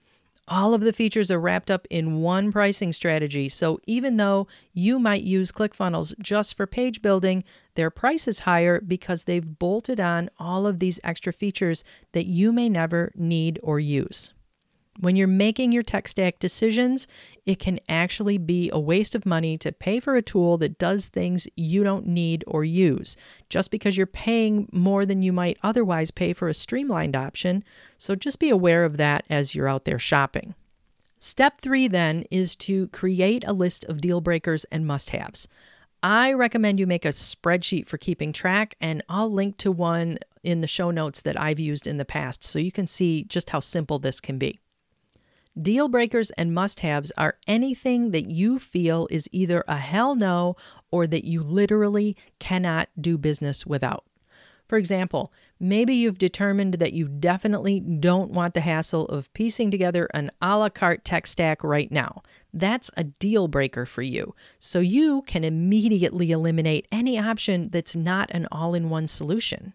All 0.48 0.74
of 0.74 0.82
the 0.82 0.94
features 0.94 1.32
are 1.32 1.40
wrapped 1.40 1.72
up 1.72 1.88
in 1.90 2.22
one 2.22 2.52
pricing 2.52 2.92
strategy. 2.92 3.48
So 3.48 3.80
even 3.88 4.18
though 4.18 4.48
you 4.74 5.00
might 5.00 5.24
use 5.24 5.52
ClickFunnels 5.52 6.14
just 6.20 6.58
for 6.58 6.68
page 6.68 7.02
building, 7.02 7.44
their 7.76 7.90
price 7.90 8.28
is 8.28 8.40
higher 8.40 8.82
because 8.82 9.24
they've 9.24 9.58
bolted 9.58 10.00
on 10.00 10.30
all 10.38 10.68
of 10.68 10.80
these 10.80 11.00
extra 11.04 11.32
features 11.32 11.84
that 12.12 12.26
you 12.26 12.52
may 12.52 12.68
never 12.68 13.14
need 13.16 13.60
or 13.64 13.80
use. 13.80 14.34
When 15.00 15.16
you're 15.16 15.28
making 15.28 15.72
your 15.72 15.82
tech 15.84 16.08
stack 16.08 16.38
decisions, 16.38 17.08
it 17.46 17.58
can 17.58 17.80
actually 17.90 18.38
be 18.38 18.70
a 18.72 18.80
waste 18.80 19.16
of 19.16 19.26
money 19.26 19.58
to 19.58 19.72
pay 19.72 20.00
for 20.00 20.16
a 20.16 20.22
tool 20.22 20.58
that 20.60 20.78
does 20.78 21.08
things 21.08 21.48
you 21.56 21.84
don't 21.84 22.06
need 22.06 22.44
or 22.46 22.64
use, 22.64 23.18
just 23.50 23.72
because 23.72 23.98
you're 23.98 24.06
paying 24.06 24.70
more 24.72 25.06
than 25.06 25.24
you 25.24 25.34
might 25.34 25.58
otherwise 25.64 26.12
pay 26.12 26.32
for 26.32 26.48
a 26.48 26.54
streamlined 26.54 27.16
option. 27.16 27.64
So 27.98 28.16
just 28.16 28.40
be 28.40 28.50
aware 28.50 28.86
of 28.86 28.98
that 28.98 29.26
as 29.30 29.56
you're 29.56 29.68
out 29.68 29.86
there 29.86 30.00
shopping. 30.00 30.54
Step 31.18 31.60
three 31.60 31.88
then 31.88 32.26
is 32.30 32.56
to 32.58 32.88
create 32.90 33.44
a 33.48 33.54
list 33.54 33.86
of 33.86 34.02
deal 34.02 34.22
breakers 34.22 34.64
and 34.66 34.86
must 34.86 35.10
haves. 35.10 35.48
I 36.04 36.34
recommend 36.34 36.80
you 36.80 36.86
make 36.86 37.06
a 37.06 37.10
spreadsheet 37.10 37.88
for 37.88 37.98
keeping 37.98 38.34
track, 38.34 38.76
and 38.82 39.02
I'll 39.08 39.32
link 39.32 39.58
to 39.58 39.72
one 39.72 40.20
in 40.44 40.60
the 40.60 40.68
show 40.68 40.92
notes 40.92 41.22
that 41.22 41.40
I've 41.40 41.62
used 41.62 41.88
in 41.88 41.98
the 41.98 42.06
past 42.06 42.44
so 42.44 42.60
you 42.60 42.74
can 42.74 42.88
see 42.88 43.24
just 43.24 43.52
how 43.52 43.62
simple 43.62 44.00
this 44.00 44.20
can 44.20 44.38
be. 44.38 44.60
Deal 45.62 45.88
breakers 45.88 46.31
and 46.31 46.53
must 46.53 46.79
haves 46.79 47.12
are 47.15 47.38
anything 47.48 48.10
that 48.10 48.31
you 48.31 48.57
feel 48.57 49.07
is 49.12 49.29
either 49.31 49.63
a 49.67 49.77
hell 49.77 50.15
no 50.15 50.55
or 50.91 51.05
that 51.05 51.25
you 51.25 51.43
literally 51.43 52.17
cannot 52.39 52.89
do 53.00 53.19
business 53.19 53.63
without. 53.65 54.03
For 54.67 54.77
example, 54.77 55.31
maybe 55.60 55.93
you've 55.93 56.17
determined 56.17 56.75
that 56.75 56.93
you 56.93 57.07
definitely 57.07 57.79
don't 57.79 58.31
want 58.31 58.55
the 58.55 58.62
hassle 58.62 59.05
of 59.05 59.31
piecing 59.33 59.69
together 59.69 60.10
an 60.15 60.31
a 60.41 60.57
la 60.57 60.69
carte 60.69 61.05
tech 61.05 61.27
stack 61.27 61.63
right 61.63 61.91
now. 61.91 62.24
That's 62.51 62.89
a 62.98 63.03
deal 63.03 63.48
breaker 63.48 63.86
for 63.86 64.01
you. 64.01 64.33
So 64.57 64.79
you 64.79 65.22
can 65.27 65.43
immediately 65.43 66.31
eliminate 66.31 66.88
any 66.91 67.19
option 67.19 67.69
that's 67.69 67.95
not 67.95 68.31
an 68.31 68.48
all 68.51 68.74
in 68.74 68.89
one 68.89 69.05
solution. 69.05 69.74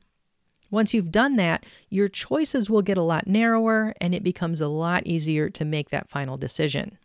Once 0.70 0.92
you've 0.92 1.10
done 1.10 1.36
that, 1.36 1.64
your 1.88 2.08
choices 2.08 2.68
will 2.68 2.82
get 2.82 2.96
a 2.96 3.02
lot 3.02 3.26
narrower 3.26 3.94
and 4.00 4.14
it 4.14 4.22
becomes 4.22 4.60
a 4.60 4.68
lot 4.68 5.06
easier 5.06 5.48
to 5.48 5.64
make 5.64 5.90
that 5.90 6.08
final 6.08 6.36
decision. 6.36 6.98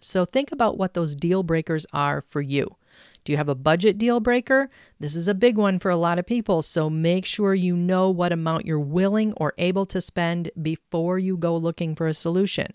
So 0.00 0.24
think 0.24 0.52
about 0.52 0.78
what 0.78 0.94
those 0.94 1.14
deal 1.14 1.42
breakers 1.42 1.86
are 1.92 2.20
for 2.20 2.42
you. 2.42 2.76
Do 3.24 3.32
you 3.32 3.38
have 3.38 3.48
a 3.48 3.54
budget 3.54 3.96
deal 3.96 4.20
breaker? 4.20 4.70
This 5.00 5.16
is 5.16 5.28
a 5.28 5.34
big 5.34 5.56
one 5.56 5.78
for 5.78 5.90
a 5.90 5.96
lot 5.96 6.18
of 6.18 6.26
people, 6.26 6.60
so 6.60 6.90
make 6.90 7.24
sure 7.24 7.54
you 7.54 7.74
know 7.74 8.10
what 8.10 8.32
amount 8.32 8.66
you're 8.66 8.78
willing 8.78 9.32
or 9.38 9.54
able 9.56 9.86
to 9.86 10.00
spend 10.00 10.50
before 10.60 11.18
you 11.18 11.38
go 11.38 11.56
looking 11.56 11.94
for 11.94 12.06
a 12.06 12.14
solution. 12.14 12.66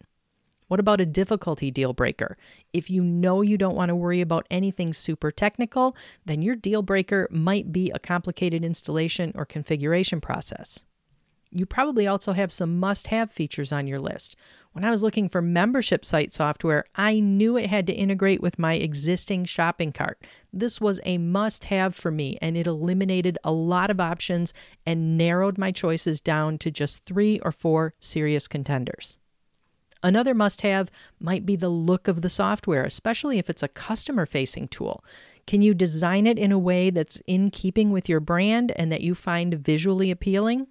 What 0.69 0.79
about 0.79 1.01
a 1.01 1.05
difficulty 1.05 1.71
deal 1.71 1.93
breaker? 1.93 2.37
If 2.73 2.91
you 2.91 3.03
know 3.03 3.41
you 3.41 3.57
don't 3.57 3.75
want 3.75 3.89
to 3.89 3.95
worry 3.95 4.21
about 4.21 4.45
anything 4.51 4.93
super 4.93 5.31
technical, 5.31 5.97
then 6.25 6.43
your 6.43 6.55
deal 6.55 6.83
breaker 6.83 7.27
might 7.31 7.73
be 7.73 7.89
a 7.89 7.97
complicated 7.97 8.63
installation 8.63 9.31
or 9.33 9.45
configuration 9.45 10.21
process. 10.21 10.85
You 11.51 11.65
probably 11.65 12.05
also 12.05 12.33
have 12.33 12.51
some 12.51 12.79
must 12.79 13.07
have 13.07 13.31
features 13.31 13.71
on 13.71 13.87
your 13.87 13.97
list. 13.97 14.35
When 14.73 14.85
I 14.85 14.91
was 14.91 15.01
looking 15.01 15.27
for 15.27 15.41
membership 15.41 16.05
site 16.05 16.31
software, 16.31 16.85
I 16.93 17.19
knew 17.19 17.57
it 17.57 17.71
had 17.71 17.87
to 17.87 17.93
integrate 17.93 18.39
with 18.39 18.59
my 18.59 18.75
existing 18.75 19.45
shopping 19.45 19.91
cart. 19.91 20.23
This 20.53 20.79
was 20.79 20.99
a 21.03 21.17
must 21.17 21.63
have 21.63 21.95
for 21.95 22.11
me, 22.11 22.37
and 22.43 22.55
it 22.55 22.67
eliminated 22.67 23.39
a 23.43 23.51
lot 23.51 23.89
of 23.89 23.99
options 23.99 24.53
and 24.85 25.17
narrowed 25.17 25.57
my 25.57 25.71
choices 25.71 26.21
down 26.21 26.59
to 26.59 26.69
just 26.69 27.05
three 27.05 27.39
or 27.39 27.51
four 27.51 27.95
serious 27.99 28.47
contenders. 28.47 29.17
Another 30.01 30.33
must 30.33 30.61
have 30.61 30.89
might 31.19 31.45
be 31.45 31.55
the 31.55 31.69
look 31.69 32.07
of 32.07 32.21
the 32.21 32.29
software, 32.29 32.83
especially 32.83 33.37
if 33.37 33.49
it's 33.49 33.63
a 33.63 33.67
customer 33.67 34.25
facing 34.25 34.67
tool. 34.67 35.03
Can 35.45 35.61
you 35.61 35.73
design 35.73 36.27
it 36.27 36.39
in 36.39 36.51
a 36.51 36.59
way 36.59 36.89
that's 36.89 37.21
in 37.27 37.49
keeping 37.49 37.91
with 37.91 38.07
your 38.07 38.19
brand 38.19 38.71
and 38.75 38.91
that 38.91 39.01
you 39.01 39.15
find 39.15 39.53
visually 39.55 40.11
appealing? 40.11 40.67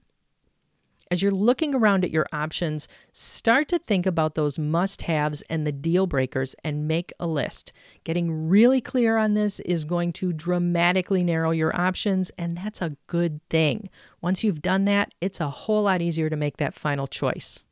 As 1.11 1.23
you're 1.23 1.33
looking 1.33 1.75
around 1.75 2.05
at 2.05 2.11
your 2.11 2.27
options, 2.33 2.87
start 3.13 3.67
to 3.69 3.79
think 3.79 4.05
about 4.05 4.35
those 4.35 4.59
must 4.59 5.03
haves 5.03 5.43
and 5.49 5.67
the 5.67 5.73
deal 5.73 6.07
breakers 6.07 6.55
and 6.63 6.87
make 6.87 7.13
a 7.19 7.27
list. 7.27 7.73
Getting 8.05 8.49
really 8.49 8.83
clear 8.83 9.17
on 9.17 9.33
this 9.33 9.59
is 9.61 9.87
going 9.87 10.13
to 10.15 10.35
dramatically 10.35 11.25
narrow 11.25 11.51
your 11.51 11.75
options, 11.79 12.31
and 12.37 12.59
that's 12.59 12.83
a 12.83 12.97
good 13.07 13.41
thing. 13.49 13.89
Once 14.21 14.45
you've 14.45 14.61
done 14.61 14.85
that, 14.85 15.15
it's 15.21 15.41
a 15.41 15.49
whole 15.49 15.85
lot 15.85 16.03
easier 16.03 16.29
to 16.29 16.37
make 16.37 16.59
that 16.59 16.75
final 16.75 17.07
choice. 17.07 17.65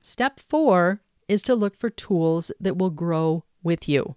Step 0.00 0.40
four 0.40 1.02
is 1.28 1.42
to 1.42 1.54
look 1.54 1.74
for 1.74 1.90
tools 1.90 2.50
that 2.60 2.78
will 2.78 2.90
grow 2.90 3.44
with 3.62 3.88
you. 3.88 4.16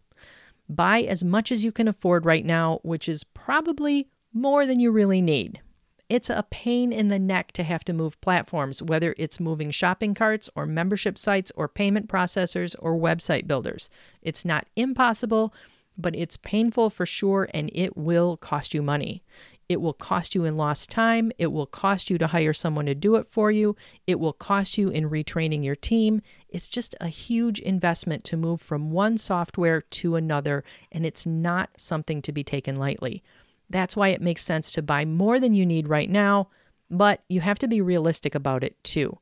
Buy 0.70 1.02
as 1.02 1.24
much 1.24 1.52
as 1.52 1.64
you 1.64 1.72
can 1.72 1.88
afford 1.88 2.26
right 2.26 2.46
now, 2.46 2.80
which 2.84 3.10
is 3.10 3.24
probably 3.24 4.08
more 4.34 4.66
than 4.66 4.80
you 4.80 4.92
really 4.92 5.22
need. 5.22 5.60
It's 6.08 6.30
a 6.30 6.46
pain 6.50 6.92
in 6.92 7.08
the 7.08 7.20
neck 7.20 7.54
to 7.54 7.64
have 7.64 7.84
to 7.86 7.94
move 7.94 8.20
platforms, 8.20 8.84
whether 8.84 9.16
it's 9.18 9.40
moving 9.40 9.72
shopping 9.72 10.14
carts 10.14 10.50
or 10.56 10.66
membership 10.66 11.18
sites 11.18 11.52
or 11.56 11.68
payment 11.68 12.10
processors 12.10 12.76
or 12.80 12.96
website 12.98 13.48
builders. 13.48 13.90
It's 14.22 14.44
not 14.44 14.68
impossible, 14.76 15.54
but 15.98 16.16
it's 16.16 16.38
painful 16.38 16.90
for 16.90 17.06
sure 17.06 17.50
and 17.54 17.70
it 17.74 17.96
will 17.96 18.38
cost 18.38 18.74
you 18.74 18.82
money. 18.82 19.24
It 19.72 19.80
will 19.80 19.94
cost 19.94 20.36
you 20.36 20.44
in 20.44 20.58
lost 20.58 20.90
time. 20.90 21.32
It 21.38 21.54
will 21.54 21.66
cost 21.66 22.10
you 22.10 22.18
to 22.18 22.28
hire 22.28 22.52
someone 22.52 22.88
to 22.88 22.94
do 22.94 23.16
it 23.16 23.26
for 23.26 23.52
you. 23.52 23.78
It 24.06 24.20
will 24.20 24.34
cost 24.34 24.78
you 24.78 24.90
in 24.90 25.10
retraining 25.10 25.64
your 25.64 25.78
team. 25.78 26.22
It's 26.50 26.68
just 26.68 26.94
a 27.00 27.08
huge 27.08 27.58
investment 27.60 28.26
to 28.26 28.36
move 28.36 28.60
from 28.60 28.92
one 28.92 29.18
software 29.18 29.80
to 29.80 30.18
another, 30.18 30.66
and 30.92 31.06
it's 31.06 31.26
not 31.26 31.70
something 31.78 32.22
to 32.24 32.34
be 32.34 32.44
taken 32.44 32.76
lightly. 32.76 33.24
That's 33.70 33.96
why 33.96 34.10
it 34.10 34.22
makes 34.22 34.44
sense 34.44 34.74
to 34.74 34.82
buy 34.82 35.06
more 35.06 35.40
than 35.40 35.54
you 35.54 35.66
need 35.66 35.88
right 35.88 36.10
now, 36.10 36.50
but 36.90 37.24
you 37.30 37.40
have 37.40 37.60
to 37.60 37.68
be 37.70 37.80
realistic 37.80 38.36
about 38.36 38.66
it 38.66 38.76
too. 38.84 39.20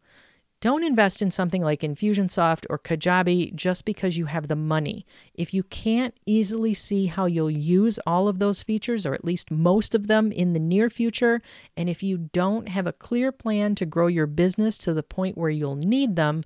Don't 0.62 0.84
invest 0.84 1.22
in 1.22 1.32
something 1.32 1.62
like 1.62 1.82
Infusionsoft 1.82 2.66
or 2.70 2.78
Kajabi 2.78 3.56
just 3.56 3.86
because 3.86 4.18
you 4.18 4.26
have 4.26 4.50
the 4.50 4.58
money. 4.58 5.06
If 5.34 5.54
you 5.54 5.64
can't 5.64 6.14
easily 6.26 6.74
see 6.74 7.06
how 7.06 7.28
you'll 7.28 7.50
use 7.50 7.98
all 8.06 8.28
of 8.28 8.40
those 8.40 8.62
features, 8.62 9.06
or 9.06 9.14
at 9.14 9.24
least 9.24 9.52
most 9.52 9.96
of 9.96 10.08
them, 10.08 10.34
in 10.34 10.52
the 10.52 10.60
near 10.60 10.90
future, 10.90 11.42
and 11.78 11.90
if 11.90 12.04
you 12.04 12.18
don't 12.18 12.68
have 12.68 12.86
a 12.86 12.92
clear 12.92 13.32
plan 13.32 13.74
to 13.76 13.86
grow 13.86 14.08
your 14.08 14.28
business 14.28 14.78
to 14.80 14.94
the 14.94 15.02
point 15.02 15.38
where 15.38 15.50
you'll 15.50 15.78
need 15.78 16.18
them, 16.18 16.44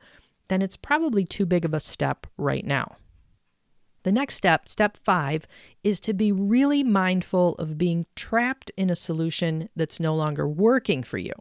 then 0.47 0.61
it's 0.61 0.77
probably 0.77 1.25
too 1.25 1.47
big 1.47 1.65
of 1.65 1.73
a 1.73 1.79
step 1.79 2.27
right 2.37 2.65
now. 2.65 2.97
The 4.03 4.11
next 4.11 4.35
step, 4.35 4.69
step 4.69 4.97
five, 4.97 5.47
is 5.83 5.99
to 6.01 6.13
be 6.13 6.31
really 6.31 6.83
mindful 6.83 7.55
of 7.55 7.77
being 7.77 8.05
trapped 8.15 8.69
in 8.77 8.89
a 8.89 8.95
solution 8.95 9.69
that's 9.75 9.99
no 9.99 10.13
longer 10.13 10.47
working 10.47 11.01
for 11.01 11.17
you. 11.17 11.33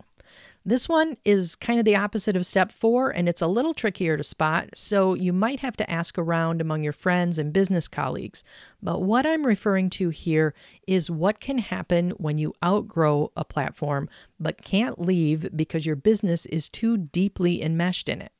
This 0.64 0.88
one 0.88 1.16
is 1.24 1.56
kind 1.56 1.80
of 1.80 1.84
the 1.84 1.96
opposite 1.96 2.36
of 2.36 2.46
step 2.46 2.70
four, 2.70 3.10
and 3.10 3.28
it's 3.28 3.42
a 3.42 3.48
little 3.48 3.74
trickier 3.74 4.16
to 4.16 4.22
spot, 4.22 4.70
so 4.74 5.14
you 5.14 5.32
might 5.32 5.58
have 5.58 5.76
to 5.78 5.90
ask 5.90 6.16
around 6.16 6.60
among 6.60 6.84
your 6.84 6.92
friends 6.92 7.36
and 7.36 7.52
business 7.52 7.88
colleagues. 7.88 8.44
But 8.80 9.02
what 9.02 9.26
I'm 9.26 9.44
referring 9.44 9.90
to 9.90 10.10
here 10.10 10.54
is 10.86 11.10
what 11.10 11.40
can 11.40 11.58
happen 11.58 12.10
when 12.10 12.38
you 12.38 12.54
outgrow 12.64 13.32
a 13.36 13.44
platform 13.44 14.08
but 14.38 14.62
can't 14.62 15.00
leave 15.00 15.48
because 15.56 15.84
your 15.84 15.96
business 15.96 16.46
is 16.46 16.68
too 16.68 16.96
deeply 16.96 17.60
enmeshed 17.60 18.08
in 18.08 18.22
it. 18.22 18.32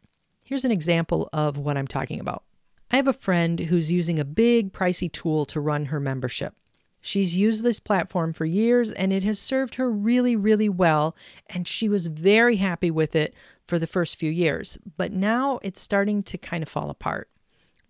Here's 0.44 0.64
an 0.64 0.70
example 0.70 1.28
of 1.32 1.58
what 1.58 1.76
I'm 1.76 1.88
talking 1.88 2.20
about. 2.20 2.44
I 2.92 2.96
have 2.96 3.08
a 3.08 3.12
friend 3.12 3.58
who's 3.58 3.90
using 3.90 4.20
a 4.20 4.24
big, 4.24 4.72
pricey 4.72 5.10
tool 5.10 5.44
to 5.46 5.60
run 5.60 5.86
her 5.86 5.98
membership. 5.98 6.54
She's 7.02 7.36
used 7.36 7.64
this 7.64 7.80
platform 7.80 8.32
for 8.32 8.44
years 8.44 8.92
and 8.92 9.12
it 9.12 9.24
has 9.24 9.38
served 9.38 9.74
her 9.74 9.90
really, 9.90 10.36
really 10.36 10.68
well. 10.68 11.14
And 11.48 11.66
she 11.66 11.88
was 11.88 12.06
very 12.06 12.56
happy 12.56 12.90
with 12.90 13.14
it 13.16 13.34
for 13.66 13.78
the 13.78 13.88
first 13.88 14.16
few 14.16 14.30
years. 14.30 14.78
But 14.96 15.12
now 15.12 15.58
it's 15.62 15.80
starting 15.80 16.22
to 16.22 16.38
kind 16.38 16.62
of 16.62 16.68
fall 16.68 16.88
apart. 16.90 17.28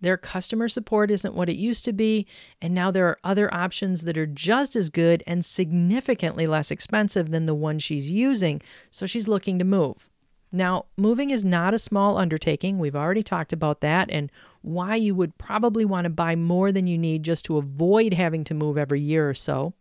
Their 0.01 0.17
customer 0.17 0.67
support 0.67 1.11
isn't 1.11 1.35
what 1.35 1.47
it 1.47 1.55
used 1.55 1.85
to 1.85 1.93
be. 1.93 2.27
And 2.61 2.73
now 2.73 2.91
there 2.91 3.07
are 3.07 3.19
other 3.23 3.53
options 3.53 4.01
that 4.01 4.17
are 4.17 4.25
just 4.25 4.75
as 4.75 4.89
good 4.89 5.23
and 5.25 5.45
significantly 5.45 6.47
less 6.47 6.71
expensive 6.71 7.29
than 7.29 7.45
the 7.45 7.55
one 7.55 7.79
she's 7.79 8.11
using. 8.11 8.61
So 8.91 9.05
she's 9.05 9.29
looking 9.29 9.59
to 9.59 9.65
move. 9.65 10.09
Now, 10.55 10.85
moving 10.95 11.31
is 11.31 11.43
not 11.43 11.73
a 11.73 11.79
small 11.79 12.15
undertaking. 12.15 12.77
We've 12.77 12.95
already 12.95 13.23
talked 13.23 13.51
about 13.51 13.81
that 13.81 14.11
and 14.11 14.31
why 14.61 14.95
you 14.95 15.15
would 15.15 15.39
probably 15.39 15.83
want 15.83 16.05
to 16.05 16.11
buy 16.11 16.35
more 16.35 16.71
than 16.71 16.85
you 16.85 16.95
need 16.95 17.23
just 17.23 17.43
to 17.45 17.57
avoid 17.57 18.13
having 18.13 18.43
to 18.45 18.53
move 18.53 18.77
every 18.77 19.01
year 19.01 19.27
or 19.27 19.33
so. 19.33 19.73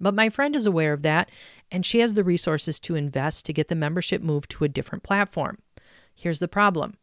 But 0.00 0.14
my 0.14 0.30
friend 0.30 0.56
is 0.56 0.66
aware 0.66 0.92
of 0.92 1.02
that, 1.02 1.30
and 1.70 1.86
she 1.86 2.00
has 2.00 2.14
the 2.14 2.24
resources 2.24 2.80
to 2.80 2.96
invest 2.96 3.46
to 3.46 3.52
get 3.52 3.68
the 3.68 3.76
membership 3.76 4.20
moved 4.20 4.50
to 4.50 4.64
a 4.64 4.68
different 4.68 5.04
platform. 5.04 5.58
Here's 6.12 6.40
the 6.40 6.48
problem 6.48 6.96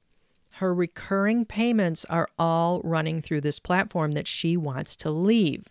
her 0.53 0.73
recurring 0.73 1.45
payments 1.45 2.03
are 2.05 2.27
all 2.37 2.81
running 2.83 3.21
through 3.21 3.39
this 3.39 3.59
platform 3.59 4.11
that 4.11 4.27
she 4.27 4.57
wants 4.57 4.97
to 4.97 5.09
leave. 5.09 5.69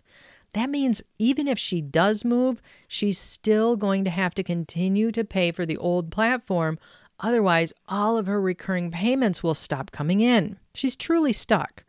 That 0.53 0.69
means 0.69 1.03
even 1.17 1.47
if 1.47 1.59
she 1.59 1.81
does 1.81 2.25
move, 2.25 2.61
she's 2.87 3.19
still 3.19 3.75
going 3.75 4.03
to 4.05 4.09
have 4.09 4.33
to 4.35 4.43
continue 4.43 5.11
to 5.11 5.23
pay 5.23 5.51
for 5.51 5.65
the 5.65 5.77
old 5.77 6.11
platform. 6.11 6.79
Otherwise, 7.19 7.73
all 7.87 8.17
of 8.17 8.27
her 8.27 8.41
recurring 8.41 8.91
payments 8.91 9.43
will 9.43 9.53
stop 9.53 9.91
coming 9.91 10.21
in. 10.21 10.57
She's 10.73 10.95
truly 10.95 11.33
stuck. 11.33 11.83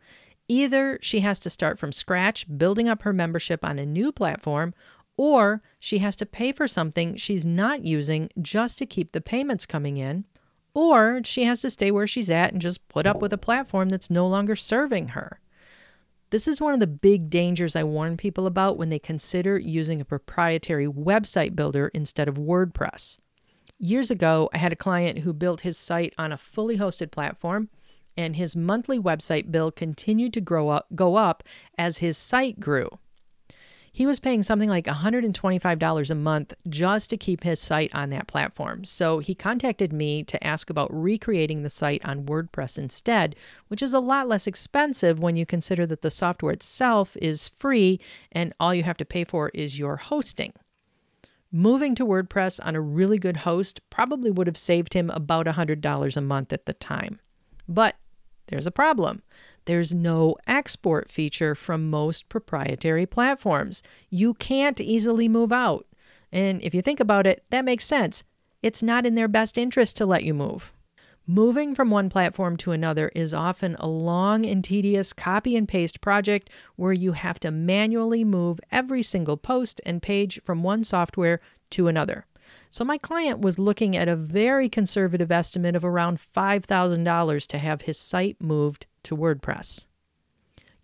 Either 0.47 0.99
she 1.01 1.21
has 1.21 1.39
to 1.39 1.49
start 1.49 1.79
from 1.79 1.91
scratch, 1.91 2.45
building 2.57 2.89
up 2.89 3.03
her 3.03 3.13
membership 3.13 3.63
on 3.63 3.79
a 3.79 3.85
new 3.85 4.11
platform, 4.11 4.73
or 5.17 5.61
she 5.79 5.99
has 5.99 6.15
to 6.17 6.25
pay 6.25 6.51
for 6.51 6.67
something 6.67 7.15
she's 7.15 7.45
not 7.45 7.85
using 7.85 8.29
just 8.41 8.77
to 8.77 8.85
keep 8.85 9.11
the 9.11 9.21
payments 9.21 9.65
coming 9.65 9.97
in, 9.97 10.25
or 10.73 11.21
she 11.23 11.45
has 11.45 11.61
to 11.61 11.69
stay 11.69 11.91
where 11.91 12.07
she's 12.07 12.31
at 12.31 12.51
and 12.51 12.61
just 12.61 12.85
put 12.89 13.07
up 13.07 13.21
with 13.21 13.31
a 13.31 13.37
platform 13.37 13.89
that's 13.89 14.09
no 14.09 14.27
longer 14.27 14.55
serving 14.55 15.09
her. 15.09 15.39
This 16.31 16.47
is 16.47 16.61
one 16.61 16.73
of 16.73 16.79
the 16.79 16.87
big 16.87 17.29
dangers 17.29 17.75
I 17.75 17.83
warn 17.83 18.15
people 18.15 18.47
about 18.47 18.77
when 18.77 18.87
they 18.87 18.99
consider 18.99 19.59
using 19.59 19.99
a 19.99 20.05
proprietary 20.05 20.87
website 20.87 21.57
builder 21.57 21.91
instead 21.93 22.29
of 22.29 22.35
WordPress. 22.35 23.19
Years 23.77 24.09
ago, 24.09 24.49
I 24.53 24.57
had 24.57 24.71
a 24.71 24.77
client 24.77 25.19
who 25.19 25.33
built 25.33 25.61
his 25.61 25.77
site 25.77 26.13
on 26.17 26.31
a 26.31 26.37
fully 26.37 26.77
hosted 26.77 27.11
platform, 27.11 27.67
and 28.15 28.37
his 28.37 28.55
monthly 28.55 28.97
website 28.97 29.51
bill 29.51 29.71
continued 29.73 30.31
to 30.31 30.39
grow 30.39 30.69
up, 30.69 30.87
go 30.95 31.17
up 31.17 31.43
as 31.77 31.97
his 31.97 32.17
site 32.17 32.61
grew. 32.61 32.87
He 33.93 34.05
was 34.05 34.21
paying 34.21 34.41
something 34.41 34.69
like 34.69 34.85
$125 34.85 36.09
a 36.09 36.15
month 36.15 36.53
just 36.69 37.09
to 37.09 37.17
keep 37.17 37.43
his 37.43 37.59
site 37.59 37.93
on 37.93 38.09
that 38.11 38.27
platform. 38.27 38.85
So 38.85 39.19
he 39.19 39.35
contacted 39.35 39.91
me 39.91 40.23
to 40.23 40.41
ask 40.45 40.69
about 40.69 40.93
recreating 40.93 41.61
the 41.61 41.69
site 41.69 42.03
on 42.05 42.25
WordPress 42.25 42.77
instead, 42.77 43.35
which 43.67 43.81
is 43.81 43.93
a 43.93 43.99
lot 43.99 44.29
less 44.29 44.47
expensive 44.47 45.19
when 45.19 45.35
you 45.35 45.45
consider 45.45 45.85
that 45.87 46.01
the 46.01 46.09
software 46.09 46.53
itself 46.53 47.17
is 47.21 47.49
free 47.49 47.99
and 48.31 48.53
all 48.59 48.73
you 48.73 48.83
have 48.83 48.97
to 48.97 49.05
pay 49.05 49.25
for 49.25 49.49
is 49.49 49.77
your 49.77 49.97
hosting. 49.97 50.53
Moving 51.51 51.93
to 51.95 52.05
WordPress 52.05 52.61
on 52.63 52.77
a 52.77 52.81
really 52.81 53.17
good 53.17 53.37
host 53.37 53.81
probably 53.89 54.31
would 54.31 54.47
have 54.47 54.57
saved 54.57 54.93
him 54.93 55.09
about 55.09 55.47
$100 55.47 56.17
a 56.17 56.21
month 56.21 56.53
at 56.53 56.65
the 56.65 56.73
time. 56.73 57.19
But 57.67 57.97
there's 58.47 58.67
a 58.67 58.71
problem. 58.71 59.21
There's 59.71 59.95
no 59.95 60.35
export 60.47 61.09
feature 61.09 61.55
from 61.55 61.89
most 61.89 62.27
proprietary 62.27 63.05
platforms. 63.05 63.81
You 64.09 64.33
can't 64.33 64.81
easily 64.81 65.29
move 65.29 65.53
out. 65.53 65.87
And 66.29 66.61
if 66.61 66.75
you 66.75 66.81
think 66.81 66.99
about 66.99 67.25
it, 67.25 67.45
that 67.51 67.63
makes 67.63 67.85
sense. 67.85 68.25
It's 68.61 68.83
not 68.83 69.05
in 69.05 69.15
their 69.15 69.29
best 69.29 69.57
interest 69.57 69.95
to 69.95 70.05
let 70.05 70.25
you 70.25 70.33
move. 70.33 70.73
Moving 71.25 71.73
from 71.73 71.89
one 71.89 72.09
platform 72.09 72.57
to 72.57 72.73
another 72.73 73.13
is 73.15 73.33
often 73.33 73.77
a 73.79 73.87
long 73.87 74.45
and 74.45 74.61
tedious 74.61 75.13
copy 75.13 75.55
and 75.55 75.69
paste 75.69 76.01
project 76.01 76.49
where 76.75 76.91
you 76.91 77.13
have 77.13 77.39
to 77.39 77.49
manually 77.49 78.25
move 78.25 78.59
every 78.73 79.01
single 79.01 79.37
post 79.37 79.79
and 79.85 80.01
page 80.01 80.41
from 80.43 80.63
one 80.63 80.83
software 80.83 81.39
to 81.69 81.87
another. 81.87 82.25
So, 82.69 82.83
my 82.83 82.97
client 82.97 83.39
was 83.39 83.57
looking 83.57 83.95
at 83.95 84.09
a 84.09 84.17
very 84.17 84.67
conservative 84.67 85.31
estimate 85.31 85.77
of 85.77 85.85
around 85.85 86.19
$5,000 86.19 87.47
to 87.47 87.57
have 87.57 87.83
his 87.83 87.97
site 87.97 88.35
moved 88.41 88.85
to 89.03 89.15
WordPress. 89.15 89.85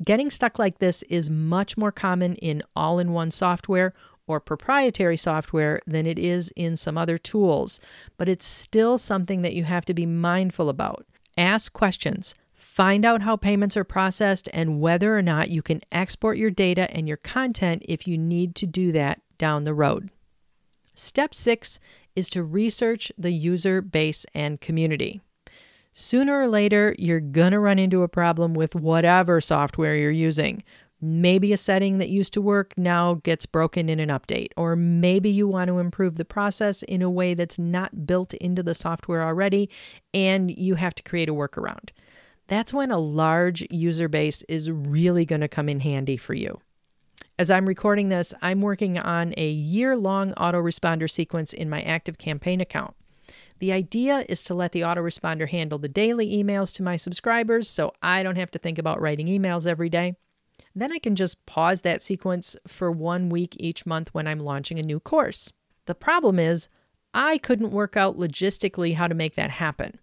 Getting 0.03 0.30
stuck 0.30 0.60
like 0.60 0.77
this 0.77 1.03
is 1.03 1.30
much 1.30 1.77
more 1.77 1.91
common 1.91 2.36
in 2.36 2.62
all 2.75 2.99
in 2.99 3.13
one 3.13 3.32
software 3.32 3.93
or 4.27 4.39
proprietary 4.39 5.17
software 5.17 5.82
than 5.88 6.06
it 6.06 6.19
is 6.19 6.51
in 6.56 6.75
some 6.75 6.97
other 6.97 7.17
tools, 7.17 7.80
but 8.17 8.30
it's 8.30 8.45
still 8.45 8.97
something 8.97 9.41
that 9.41 9.53
you 9.53 9.63
have 9.63 9.86
to 9.86 9.93
be 9.93 10.06
mindful 10.06 10.69
about. 10.69 11.06
Ask 11.38 11.73
questions. 11.73 12.36
Find 12.53 13.06
out 13.06 13.23
how 13.23 13.38
payments 13.38 13.75
are 13.75 13.84
processed 13.84 14.49
and 14.53 14.80
whether 14.80 15.17
or 15.17 15.21
not 15.21 15.49
you 15.49 15.62
can 15.62 15.82
export 15.91 16.38
your 16.38 16.51
data 16.51 16.91
and 16.95 17.08
your 17.08 17.17
content 17.17 17.84
if 17.88 18.08
you 18.08 18.17
need 18.17 18.53
to 18.56 18.67
do 18.67 18.91
that 18.91 19.21
down 19.38 19.63
the 19.63 19.73
road. 19.73 20.12
Step 20.93 21.34
six 21.34 21.80
is 22.15 22.30
to 22.32 22.43
research 22.43 23.12
the 23.17 23.32
user 23.32 23.82
base 23.82 24.25
and 24.34 24.62
community. 24.62 25.21
Sooner 25.99 26.41
or 26.41 26.47
later, 26.47 26.95
you're 26.99 27.19
going 27.19 27.53
to 27.53 27.60
run 27.60 27.79
into 27.79 28.03
a 28.03 28.07
problem 28.07 28.53
with 28.53 28.75
whatever 28.75 29.41
software 29.41 29.95
you're 29.95 30.12
using. 30.12 30.62
Maybe 31.01 31.51
a 31.51 31.57
setting 31.57 31.97
that 31.97 32.10
used 32.10 32.33
to 32.33 32.41
work 32.41 32.75
now 32.77 33.15
gets 33.15 33.47
broken 33.47 33.89
in 33.89 33.99
an 33.99 34.10
update, 34.10 34.49
or 34.55 34.75
maybe 34.75 35.31
you 35.31 35.47
want 35.47 35.69
to 35.69 35.79
improve 35.79 36.17
the 36.17 36.23
process 36.23 36.83
in 36.83 37.01
a 37.01 37.10
way 37.10 37.33
that's 37.33 37.57
not 37.57 38.05
built 38.05 38.36
into 38.36 38.62
the 38.62 38.75
software 38.75 39.23
already, 39.23 39.71
and 40.13 40.55
you 40.55 40.75
have 40.75 40.93
to 40.93 41.01
create 41.01 41.29
a 41.29 41.33
workaround. 41.33 41.89
That's 42.45 42.71
when 42.71 42.91
a 42.91 42.99
large 42.99 43.65
user 43.71 44.07
base 44.07 44.43
is 44.43 44.69
really 44.69 45.25
going 45.25 45.41
to 45.41 45.47
come 45.47 45.67
in 45.67 45.79
handy 45.79 46.15
for 46.15 46.36
you. 46.36 46.60
As 47.39 47.49
I'm 47.49 47.65
recording 47.65 48.10
this, 48.10 48.36
I'm 48.43 48.62
working 48.62 48.99
on 48.99 49.33
a 49.36 49.49
year 49.49 49.95
long 49.95 50.33
autoresponder 50.33 51.10
sequence 51.10 51.53
in 51.53 51.71
my 51.71 51.81
Active 51.81 52.19
Campaign 52.19 52.62
account. 52.62 52.93
The 53.60 53.72
idea 53.72 54.26
is 54.30 54.43
to 54.43 54.54
let 54.54 54.72
the 54.72 54.82
autoresponder 54.82 55.50
handle 55.50 55.80
the 55.80 55.89
daily 55.89 56.32
emails 56.32 56.74
to 56.76 56.84
my 56.84 56.96
subscribers 56.96 57.70
so 57.70 57.91
I 58.02 58.24
don't 58.24 58.36
have 58.36 58.52
to 58.52 58.60
think 58.60 58.78
about 58.78 59.02
writing 59.02 59.28
emails 59.28 59.65
every 59.65 59.89
day. 59.89 60.15
Then 60.76 60.91
I 60.91 61.00
can 61.00 61.15
just 61.15 61.46
pause 61.46 61.82
that 61.82 62.02
sequence 62.02 62.56
for 62.67 62.91
one 62.91 63.30
week 63.30 63.56
each 63.60 63.86
month 63.86 64.13
when 64.13 64.28
I'm 64.28 64.39
launching 64.39 64.80
a 64.80 64.84
new 64.84 65.00
course. 65.00 65.52
The 65.86 65.96
problem 65.96 66.38
is, 66.39 66.67
I 67.13 67.38
couldn't 67.39 67.72
work 67.72 67.98
out 67.98 68.17
logistically 68.17 68.96
how 68.96 69.08
to 69.08 69.15
make 69.15 69.36
that 69.36 69.50
happen. 69.50 70.00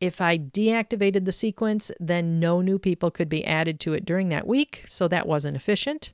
If 0.00 0.20
I 0.20 0.38
deactivated 0.38 1.24
the 1.24 1.32
sequence, 1.32 1.90
then 2.00 2.38
no 2.40 2.60
new 2.60 2.78
people 2.78 3.10
could 3.10 3.28
be 3.28 3.44
added 3.44 3.80
to 3.80 3.92
it 3.92 4.04
during 4.04 4.28
that 4.30 4.46
week, 4.46 4.84
so 4.86 5.08
that 5.08 5.26
wasn't 5.26 5.56
efficient. 5.56 6.12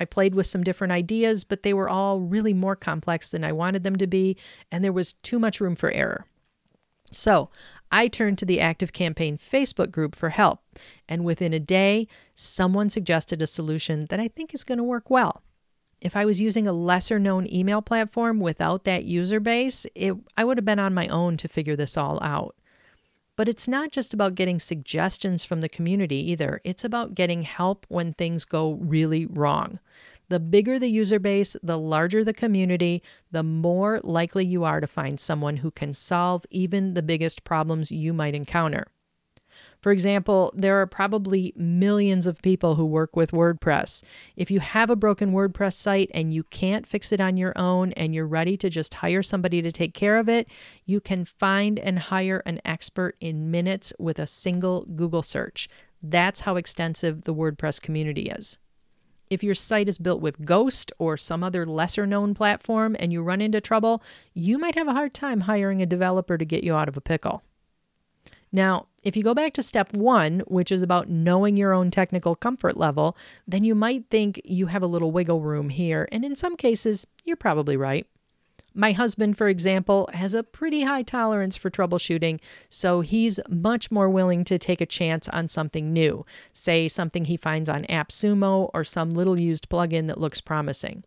I 0.00 0.04
played 0.04 0.34
with 0.34 0.46
some 0.46 0.64
different 0.64 0.92
ideas, 0.92 1.44
but 1.44 1.62
they 1.62 1.74
were 1.74 1.88
all 1.88 2.20
really 2.20 2.54
more 2.54 2.76
complex 2.76 3.28
than 3.28 3.44
I 3.44 3.52
wanted 3.52 3.84
them 3.84 3.96
to 3.96 4.06
be, 4.06 4.36
and 4.70 4.82
there 4.82 4.92
was 4.92 5.12
too 5.14 5.38
much 5.38 5.60
room 5.60 5.74
for 5.74 5.90
error. 5.90 6.26
So 7.10 7.50
I 7.90 8.08
turned 8.08 8.38
to 8.38 8.46
the 8.46 8.60
Active 8.60 8.92
Campaign 8.92 9.36
Facebook 9.36 9.90
group 9.90 10.14
for 10.14 10.30
help, 10.30 10.60
and 11.08 11.24
within 11.24 11.52
a 11.52 11.60
day, 11.60 12.08
someone 12.34 12.88
suggested 12.88 13.42
a 13.42 13.46
solution 13.46 14.06
that 14.08 14.18
I 14.18 14.28
think 14.28 14.54
is 14.54 14.64
going 14.64 14.78
to 14.78 14.84
work 14.84 15.10
well. 15.10 15.42
If 16.00 16.16
I 16.16 16.24
was 16.24 16.40
using 16.40 16.66
a 16.66 16.72
lesser 16.72 17.20
known 17.20 17.46
email 17.52 17.80
platform 17.80 18.40
without 18.40 18.84
that 18.84 19.04
user 19.04 19.38
base, 19.38 19.86
it, 19.94 20.14
I 20.36 20.44
would 20.44 20.58
have 20.58 20.64
been 20.64 20.80
on 20.80 20.94
my 20.94 21.06
own 21.08 21.36
to 21.36 21.48
figure 21.48 21.76
this 21.76 21.96
all 21.96 22.18
out. 22.22 22.56
But 23.36 23.48
it's 23.48 23.66
not 23.66 23.92
just 23.92 24.12
about 24.12 24.34
getting 24.34 24.58
suggestions 24.58 25.44
from 25.44 25.62
the 25.62 25.68
community 25.68 26.16
either, 26.30 26.60
it's 26.64 26.84
about 26.84 27.14
getting 27.14 27.42
help 27.42 27.86
when 27.88 28.12
things 28.12 28.44
go 28.44 28.72
really 28.72 29.24
wrong. 29.26 29.78
The 30.28 30.40
bigger 30.40 30.78
the 30.78 30.88
user 30.88 31.18
base, 31.18 31.56
the 31.62 31.78
larger 31.78 32.24
the 32.24 32.34
community, 32.34 33.02
the 33.30 33.42
more 33.42 34.00
likely 34.02 34.44
you 34.44 34.64
are 34.64 34.80
to 34.80 34.86
find 34.86 35.18
someone 35.18 35.58
who 35.58 35.70
can 35.70 35.92
solve 35.92 36.46
even 36.50 36.94
the 36.94 37.02
biggest 37.02 37.44
problems 37.44 37.90
you 37.90 38.12
might 38.12 38.34
encounter. 38.34 38.86
For 39.82 39.90
example, 39.90 40.52
there 40.54 40.80
are 40.80 40.86
probably 40.86 41.52
millions 41.56 42.28
of 42.28 42.40
people 42.40 42.76
who 42.76 42.86
work 42.86 43.16
with 43.16 43.32
WordPress. 43.32 44.04
If 44.36 44.48
you 44.48 44.60
have 44.60 44.90
a 44.90 44.96
broken 44.96 45.32
WordPress 45.32 45.72
site 45.72 46.08
and 46.14 46.32
you 46.32 46.44
can't 46.44 46.86
fix 46.86 47.10
it 47.10 47.20
on 47.20 47.36
your 47.36 47.52
own 47.56 47.90
and 47.94 48.14
you're 48.14 48.28
ready 48.28 48.56
to 48.58 48.70
just 48.70 48.94
hire 48.94 49.24
somebody 49.24 49.60
to 49.60 49.72
take 49.72 49.92
care 49.92 50.18
of 50.18 50.28
it, 50.28 50.46
you 50.86 51.00
can 51.00 51.24
find 51.24 51.80
and 51.80 51.98
hire 51.98 52.44
an 52.46 52.60
expert 52.64 53.16
in 53.20 53.50
minutes 53.50 53.92
with 53.98 54.20
a 54.20 54.26
single 54.26 54.86
Google 54.94 55.22
search. 55.22 55.68
That's 56.00 56.42
how 56.42 56.54
extensive 56.54 57.22
the 57.22 57.34
WordPress 57.34 57.82
community 57.82 58.22
is. 58.22 58.58
If 59.30 59.42
your 59.42 59.54
site 59.54 59.88
is 59.88 59.98
built 59.98 60.20
with 60.20 60.44
Ghost 60.44 60.92
or 61.00 61.16
some 61.16 61.42
other 61.42 61.66
lesser 61.66 62.06
known 62.06 62.34
platform 62.34 62.94
and 63.00 63.12
you 63.12 63.24
run 63.24 63.40
into 63.40 63.60
trouble, 63.60 64.00
you 64.32 64.58
might 64.58 64.76
have 64.76 64.86
a 64.86 64.92
hard 64.92 65.12
time 65.12 65.40
hiring 65.40 65.82
a 65.82 65.86
developer 65.86 66.38
to 66.38 66.44
get 66.44 66.62
you 66.62 66.76
out 66.76 66.88
of 66.88 66.96
a 66.96 67.00
pickle. 67.00 67.42
Now, 68.52 68.86
if 69.02 69.16
you 69.16 69.22
go 69.22 69.34
back 69.34 69.54
to 69.54 69.62
step 69.62 69.94
one, 69.94 70.40
which 70.46 70.70
is 70.70 70.82
about 70.82 71.08
knowing 71.08 71.56
your 71.56 71.72
own 71.72 71.90
technical 71.90 72.36
comfort 72.36 72.76
level, 72.76 73.16
then 73.48 73.64
you 73.64 73.74
might 73.74 74.04
think 74.10 74.40
you 74.44 74.66
have 74.66 74.82
a 74.82 74.86
little 74.86 75.10
wiggle 75.10 75.40
room 75.40 75.70
here, 75.70 76.08
and 76.12 76.24
in 76.24 76.36
some 76.36 76.56
cases, 76.56 77.06
you're 77.24 77.36
probably 77.36 77.76
right. 77.76 78.06
My 78.74 78.92
husband, 78.92 79.36
for 79.36 79.48
example, 79.48 80.08
has 80.14 80.32
a 80.32 80.42
pretty 80.42 80.82
high 80.82 81.02
tolerance 81.02 81.56
for 81.56 81.70
troubleshooting, 81.70 82.40
so 82.70 83.00
he's 83.00 83.38
much 83.48 83.90
more 83.90 84.08
willing 84.08 84.44
to 84.44 84.58
take 84.58 84.80
a 84.80 84.86
chance 84.86 85.28
on 85.28 85.48
something 85.48 85.92
new, 85.92 86.24
say 86.52 86.88
something 86.88 87.26
he 87.26 87.36
finds 87.36 87.68
on 87.68 87.84
AppSumo 87.84 88.70
or 88.72 88.84
some 88.84 89.10
little 89.10 89.38
used 89.38 89.68
plugin 89.68 90.06
that 90.08 90.20
looks 90.20 90.40
promising. 90.40 91.04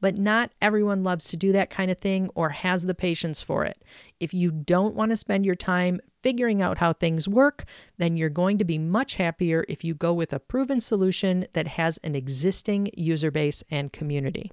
But 0.00 0.18
not 0.18 0.52
everyone 0.62 1.04
loves 1.04 1.26
to 1.28 1.36
do 1.36 1.52
that 1.52 1.68
kind 1.68 1.90
of 1.90 1.98
thing 1.98 2.30
or 2.34 2.50
has 2.50 2.84
the 2.86 2.94
patience 2.94 3.42
for 3.42 3.64
it. 3.64 3.82
If 4.18 4.32
you 4.32 4.50
don't 4.50 4.94
want 4.94 5.10
to 5.10 5.16
spend 5.16 5.44
your 5.44 5.56
time 5.56 6.00
figuring 6.22 6.62
out 6.62 6.78
how 6.78 6.92
things 6.92 7.28
work, 7.28 7.64
then 7.98 8.16
you're 8.16 8.28
going 8.28 8.58
to 8.58 8.64
be 8.64 8.78
much 8.78 9.16
happier 9.16 9.64
if 9.68 9.84
you 9.84 9.94
go 9.94 10.12
with 10.12 10.32
a 10.32 10.40
proven 10.40 10.80
solution 10.80 11.46
that 11.52 11.66
has 11.66 11.98
an 11.98 12.14
existing 12.14 12.90
user 12.94 13.30
base 13.30 13.62
and 13.70 13.92
community. 13.92 14.50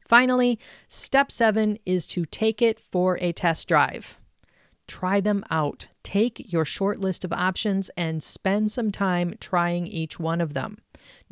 Finally, 0.00 0.58
step 0.86 1.32
seven 1.32 1.78
is 1.84 2.06
to 2.06 2.24
take 2.26 2.62
it 2.62 2.78
for 2.78 3.18
a 3.20 3.32
test 3.32 3.66
drive. 3.66 4.20
Try 4.86 5.20
them 5.20 5.44
out. 5.50 5.88
Take 6.04 6.52
your 6.52 6.64
short 6.64 7.00
list 7.00 7.24
of 7.24 7.32
options 7.32 7.90
and 7.96 8.22
spend 8.22 8.70
some 8.70 8.92
time 8.92 9.34
trying 9.40 9.88
each 9.88 10.20
one 10.20 10.40
of 10.40 10.54
them. 10.54 10.78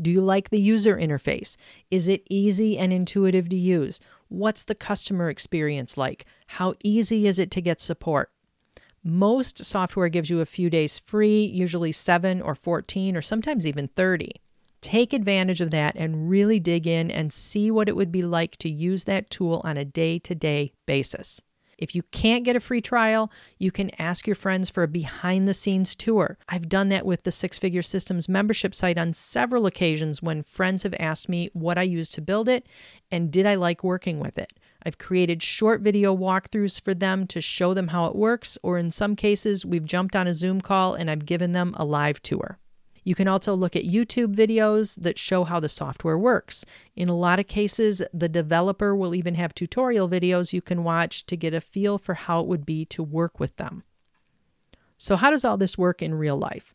Do 0.00 0.10
you 0.10 0.20
like 0.20 0.50
the 0.50 0.60
user 0.60 0.96
interface? 0.96 1.56
Is 1.90 2.08
it 2.08 2.26
easy 2.28 2.76
and 2.76 2.92
intuitive 2.92 3.48
to 3.50 3.56
use? 3.56 4.00
What's 4.28 4.64
the 4.64 4.74
customer 4.74 5.28
experience 5.28 5.96
like? 5.96 6.26
How 6.48 6.74
easy 6.82 7.28
is 7.28 7.38
it 7.38 7.52
to 7.52 7.60
get 7.60 7.80
support? 7.80 8.30
Most 9.06 9.62
software 9.62 10.08
gives 10.08 10.30
you 10.30 10.40
a 10.40 10.46
few 10.46 10.70
days 10.70 10.98
free, 10.98 11.44
usually 11.44 11.92
7 11.92 12.40
or 12.40 12.54
14 12.54 13.14
or 13.14 13.20
sometimes 13.20 13.66
even 13.66 13.88
30. 13.88 14.32
Take 14.80 15.12
advantage 15.12 15.60
of 15.60 15.70
that 15.72 15.94
and 15.94 16.30
really 16.30 16.58
dig 16.58 16.86
in 16.86 17.10
and 17.10 17.30
see 17.30 17.70
what 17.70 17.86
it 17.86 17.96
would 17.96 18.10
be 18.10 18.22
like 18.22 18.56
to 18.58 18.70
use 18.70 19.04
that 19.04 19.28
tool 19.28 19.60
on 19.62 19.76
a 19.76 19.84
day 19.84 20.18
to 20.20 20.34
day 20.34 20.72
basis. 20.86 21.42
If 21.76 21.94
you 21.94 22.02
can't 22.12 22.44
get 22.44 22.56
a 22.56 22.60
free 22.60 22.80
trial, 22.80 23.30
you 23.58 23.70
can 23.70 23.90
ask 24.00 24.26
your 24.26 24.36
friends 24.36 24.70
for 24.70 24.84
a 24.84 24.88
behind 24.88 25.46
the 25.46 25.54
scenes 25.54 25.94
tour. 25.94 26.38
I've 26.48 26.68
done 26.70 26.88
that 26.88 27.04
with 27.04 27.24
the 27.24 27.32
Six 27.32 27.58
Figure 27.58 27.82
Systems 27.82 28.26
membership 28.26 28.74
site 28.74 28.96
on 28.96 29.12
several 29.12 29.66
occasions 29.66 30.22
when 30.22 30.42
friends 30.42 30.82
have 30.82 30.94
asked 30.98 31.28
me 31.28 31.50
what 31.52 31.76
I 31.76 31.82
used 31.82 32.14
to 32.14 32.22
build 32.22 32.48
it 32.48 32.66
and 33.10 33.30
did 33.30 33.44
I 33.44 33.56
like 33.56 33.84
working 33.84 34.18
with 34.18 34.38
it. 34.38 34.52
I've 34.86 34.98
created 34.98 35.42
short 35.42 35.80
video 35.80 36.14
walkthroughs 36.14 36.80
for 36.80 36.94
them 36.94 37.26
to 37.28 37.40
show 37.40 37.72
them 37.74 37.88
how 37.88 38.06
it 38.06 38.14
works, 38.14 38.58
or 38.62 38.78
in 38.78 38.90
some 38.90 39.16
cases, 39.16 39.64
we've 39.64 39.86
jumped 39.86 40.14
on 40.14 40.26
a 40.26 40.34
Zoom 40.34 40.60
call 40.60 40.94
and 40.94 41.10
I've 41.10 41.24
given 41.24 41.52
them 41.52 41.74
a 41.76 41.84
live 41.84 42.20
tour. 42.22 42.58
You 43.04 43.14
can 43.14 43.28
also 43.28 43.54
look 43.54 43.76
at 43.76 43.84
YouTube 43.84 44.34
videos 44.34 45.00
that 45.00 45.18
show 45.18 45.44
how 45.44 45.60
the 45.60 45.68
software 45.68 46.18
works. 46.18 46.64
In 46.96 47.10
a 47.10 47.16
lot 47.16 47.38
of 47.38 47.46
cases, 47.46 48.02
the 48.14 48.30
developer 48.30 48.96
will 48.96 49.14
even 49.14 49.34
have 49.34 49.54
tutorial 49.54 50.08
videos 50.08 50.54
you 50.54 50.62
can 50.62 50.84
watch 50.84 51.26
to 51.26 51.36
get 51.36 51.52
a 51.52 51.60
feel 51.60 51.98
for 51.98 52.14
how 52.14 52.40
it 52.40 52.46
would 52.46 52.64
be 52.64 52.86
to 52.86 53.02
work 53.02 53.38
with 53.38 53.56
them. 53.56 53.84
So, 54.96 55.16
how 55.16 55.30
does 55.30 55.44
all 55.44 55.58
this 55.58 55.76
work 55.76 56.00
in 56.00 56.14
real 56.14 56.38
life? 56.38 56.74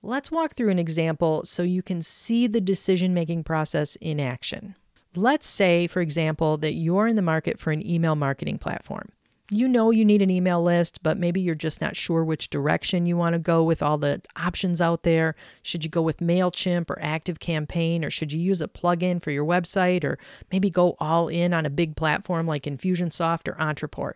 Let's 0.00 0.30
walk 0.30 0.54
through 0.54 0.70
an 0.70 0.78
example 0.78 1.44
so 1.44 1.62
you 1.62 1.82
can 1.82 2.00
see 2.00 2.46
the 2.46 2.60
decision 2.60 3.12
making 3.12 3.44
process 3.44 3.96
in 3.96 4.20
action. 4.20 4.74
Let's 5.18 5.48
say, 5.48 5.88
for 5.88 6.00
example, 6.00 6.58
that 6.58 6.74
you're 6.74 7.08
in 7.08 7.16
the 7.16 7.22
market 7.22 7.58
for 7.58 7.72
an 7.72 7.84
email 7.84 8.14
marketing 8.14 8.58
platform. 8.58 9.08
You 9.50 9.66
know 9.66 9.90
you 9.90 10.04
need 10.04 10.22
an 10.22 10.30
email 10.30 10.62
list, 10.62 11.02
but 11.02 11.18
maybe 11.18 11.40
you're 11.40 11.56
just 11.56 11.80
not 11.80 11.96
sure 11.96 12.24
which 12.24 12.50
direction 12.50 13.04
you 13.04 13.16
want 13.16 13.32
to 13.32 13.40
go 13.40 13.64
with 13.64 13.82
all 13.82 13.98
the 13.98 14.22
options 14.36 14.80
out 14.80 15.02
there. 15.02 15.34
Should 15.64 15.82
you 15.82 15.90
go 15.90 16.02
with 16.02 16.18
MailChimp 16.18 16.88
or 16.88 17.00
ActiveCampaign, 17.02 18.04
or 18.04 18.10
should 18.10 18.32
you 18.32 18.38
use 18.38 18.60
a 18.60 18.68
plugin 18.68 19.20
for 19.20 19.32
your 19.32 19.44
website, 19.44 20.04
or 20.04 20.20
maybe 20.52 20.70
go 20.70 20.94
all 21.00 21.26
in 21.26 21.52
on 21.52 21.66
a 21.66 21.70
big 21.70 21.96
platform 21.96 22.46
like 22.46 22.62
Infusionsoft 22.62 23.48
or 23.48 23.54
Ontraport? 23.54 24.14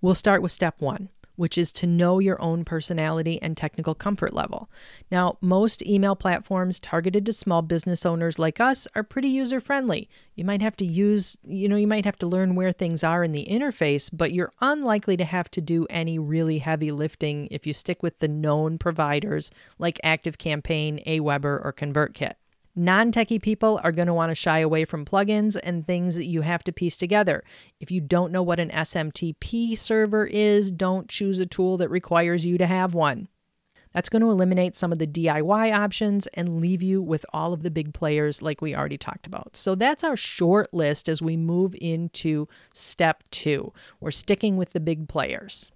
We'll 0.00 0.16
start 0.16 0.42
with 0.42 0.50
step 0.50 0.80
one 0.80 1.10
which 1.40 1.56
is 1.56 1.72
to 1.72 1.86
know 1.86 2.18
your 2.18 2.38
own 2.42 2.66
personality 2.66 3.40
and 3.40 3.56
technical 3.56 3.94
comfort 3.94 4.34
level. 4.34 4.68
Now, 5.10 5.38
most 5.40 5.82
email 5.86 6.14
platforms 6.14 6.78
targeted 6.78 7.24
to 7.24 7.32
small 7.32 7.62
business 7.62 8.04
owners 8.04 8.38
like 8.38 8.60
us 8.60 8.86
are 8.94 9.02
pretty 9.02 9.28
user 9.28 9.58
friendly. 9.58 10.06
You 10.34 10.44
might 10.44 10.60
have 10.60 10.76
to 10.76 10.84
use, 10.84 11.38
you 11.42 11.66
know, 11.66 11.76
you 11.76 11.86
might 11.86 12.04
have 12.04 12.18
to 12.18 12.26
learn 12.26 12.56
where 12.56 12.72
things 12.72 13.02
are 13.02 13.24
in 13.24 13.32
the 13.32 13.46
interface, 13.50 14.10
but 14.12 14.32
you're 14.32 14.52
unlikely 14.60 15.16
to 15.16 15.24
have 15.24 15.50
to 15.52 15.62
do 15.62 15.86
any 15.88 16.18
really 16.18 16.58
heavy 16.58 16.92
lifting 16.92 17.48
if 17.50 17.66
you 17.66 17.72
stick 17.72 18.02
with 18.02 18.18
the 18.18 18.28
known 18.28 18.76
providers 18.76 19.50
like 19.78 19.98
ActiveCampaign, 20.04 21.02
Aweber, 21.06 21.64
or 21.64 21.72
ConvertKit. 21.72 22.34
Non 22.76 23.10
techie 23.10 23.42
people 23.42 23.80
are 23.82 23.92
going 23.92 24.06
to 24.06 24.14
want 24.14 24.30
to 24.30 24.34
shy 24.34 24.60
away 24.60 24.84
from 24.84 25.04
plugins 25.04 25.56
and 25.62 25.86
things 25.86 26.16
that 26.16 26.26
you 26.26 26.42
have 26.42 26.62
to 26.64 26.72
piece 26.72 26.96
together. 26.96 27.42
If 27.80 27.90
you 27.90 28.00
don't 28.00 28.32
know 28.32 28.42
what 28.42 28.60
an 28.60 28.70
SMTP 28.70 29.76
server 29.76 30.24
is, 30.26 30.70
don't 30.70 31.08
choose 31.08 31.40
a 31.40 31.46
tool 31.46 31.76
that 31.78 31.90
requires 31.90 32.46
you 32.46 32.58
to 32.58 32.66
have 32.66 32.94
one. 32.94 33.28
That's 33.92 34.08
going 34.08 34.22
to 34.22 34.30
eliminate 34.30 34.76
some 34.76 34.92
of 34.92 34.98
the 35.00 35.06
DIY 35.06 35.76
options 35.76 36.28
and 36.28 36.60
leave 36.60 36.80
you 36.80 37.02
with 37.02 37.26
all 37.32 37.52
of 37.52 37.64
the 37.64 37.72
big 37.72 37.92
players 37.92 38.40
like 38.40 38.62
we 38.62 38.74
already 38.74 38.98
talked 38.98 39.26
about. 39.26 39.56
So 39.56 39.74
that's 39.74 40.04
our 40.04 40.16
short 40.16 40.72
list 40.72 41.08
as 41.08 41.20
we 41.20 41.36
move 41.36 41.74
into 41.80 42.46
step 42.72 43.24
two. 43.30 43.72
We're 43.98 44.12
sticking 44.12 44.56
with 44.56 44.72
the 44.72 44.80
big 44.80 45.08
players. 45.08 45.72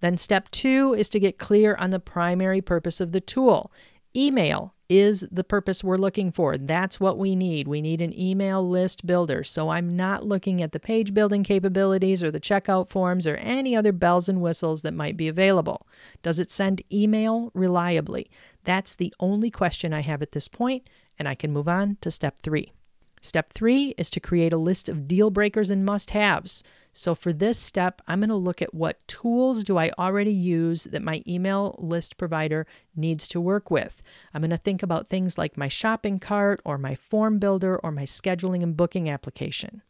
Then 0.00 0.18
step 0.18 0.50
two 0.50 0.92
is 0.92 1.08
to 1.08 1.20
get 1.20 1.38
clear 1.38 1.74
on 1.76 1.88
the 1.88 2.00
primary 2.00 2.60
purpose 2.60 3.00
of 3.00 3.12
the 3.12 3.20
tool. 3.22 3.72
Email 4.14 4.73
is 4.88 5.26
the 5.30 5.44
purpose 5.44 5.82
we're 5.82 5.96
looking 5.96 6.30
for. 6.30 6.56
That's 6.56 7.00
what 7.00 7.18
we 7.18 7.34
need. 7.34 7.66
We 7.66 7.80
need 7.80 8.00
an 8.00 8.18
email 8.18 8.66
list 8.68 9.06
builder. 9.06 9.42
So 9.44 9.70
I'm 9.70 9.96
not 9.96 10.26
looking 10.26 10.62
at 10.62 10.72
the 10.72 10.80
page 10.80 11.14
building 11.14 11.42
capabilities 11.42 12.22
or 12.22 12.30
the 12.30 12.40
checkout 12.40 12.88
forms 12.88 13.26
or 13.26 13.36
any 13.36 13.74
other 13.74 13.92
bells 13.92 14.28
and 14.28 14.40
whistles 14.40 14.82
that 14.82 14.94
might 14.94 15.16
be 15.16 15.28
available. 15.28 15.86
Does 16.22 16.38
it 16.38 16.50
send 16.50 16.82
email 16.92 17.50
reliably? 17.54 18.30
That's 18.64 18.94
the 18.94 19.12
only 19.20 19.50
question 19.50 19.92
I 19.92 20.00
have 20.00 20.22
at 20.22 20.32
this 20.32 20.48
point, 20.48 20.88
and 21.18 21.28
I 21.28 21.34
can 21.34 21.52
move 21.52 21.68
on 21.68 21.96
to 22.00 22.10
step 22.10 22.38
three. 22.42 22.72
Step 23.24 23.54
three 23.54 23.94
is 23.96 24.10
to 24.10 24.20
create 24.20 24.52
a 24.52 24.58
list 24.58 24.86
of 24.86 25.08
deal 25.08 25.30
breakers 25.30 25.70
and 25.70 25.82
must 25.82 26.10
haves. 26.10 26.62
So 26.92 27.14
for 27.14 27.32
this 27.32 27.58
step, 27.58 28.02
I'm 28.06 28.20
going 28.20 28.28
to 28.28 28.34
look 28.34 28.60
at 28.60 28.74
what 28.74 29.00
tools 29.08 29.64
do 29.64 29.78
I 29.78 29.92
already 29.98 30.30
use 30.30 30.84
that 30.84 31.00
my 31.00 31.22
email 31.26 31.74
list 31.78 32.18
provider 32.18 32.66
needs 32.94 33.26
to 33.28 33.40
work 33.40 33.70
with. 33.70 34.02
I'm 34.34 34.42
going 34.42 34.50
to 34.50 34.58
think 34.58 34.82
about 34.82 35.08
things 35.08 35.38
like 35.38 35.56
my 35.56 35.68
shopping 35.68 36.18
cart 36.18 36.60
or 36.66 36.76
my 36.76 36.94
form 36.94 37.38
builder 37.38 37.78
or 37.78 37.90
my 37.90 38.02
scheduling 38.02 38.62
and 38.62 38.76
booking 38.76 39.08
application. 39.08 39.80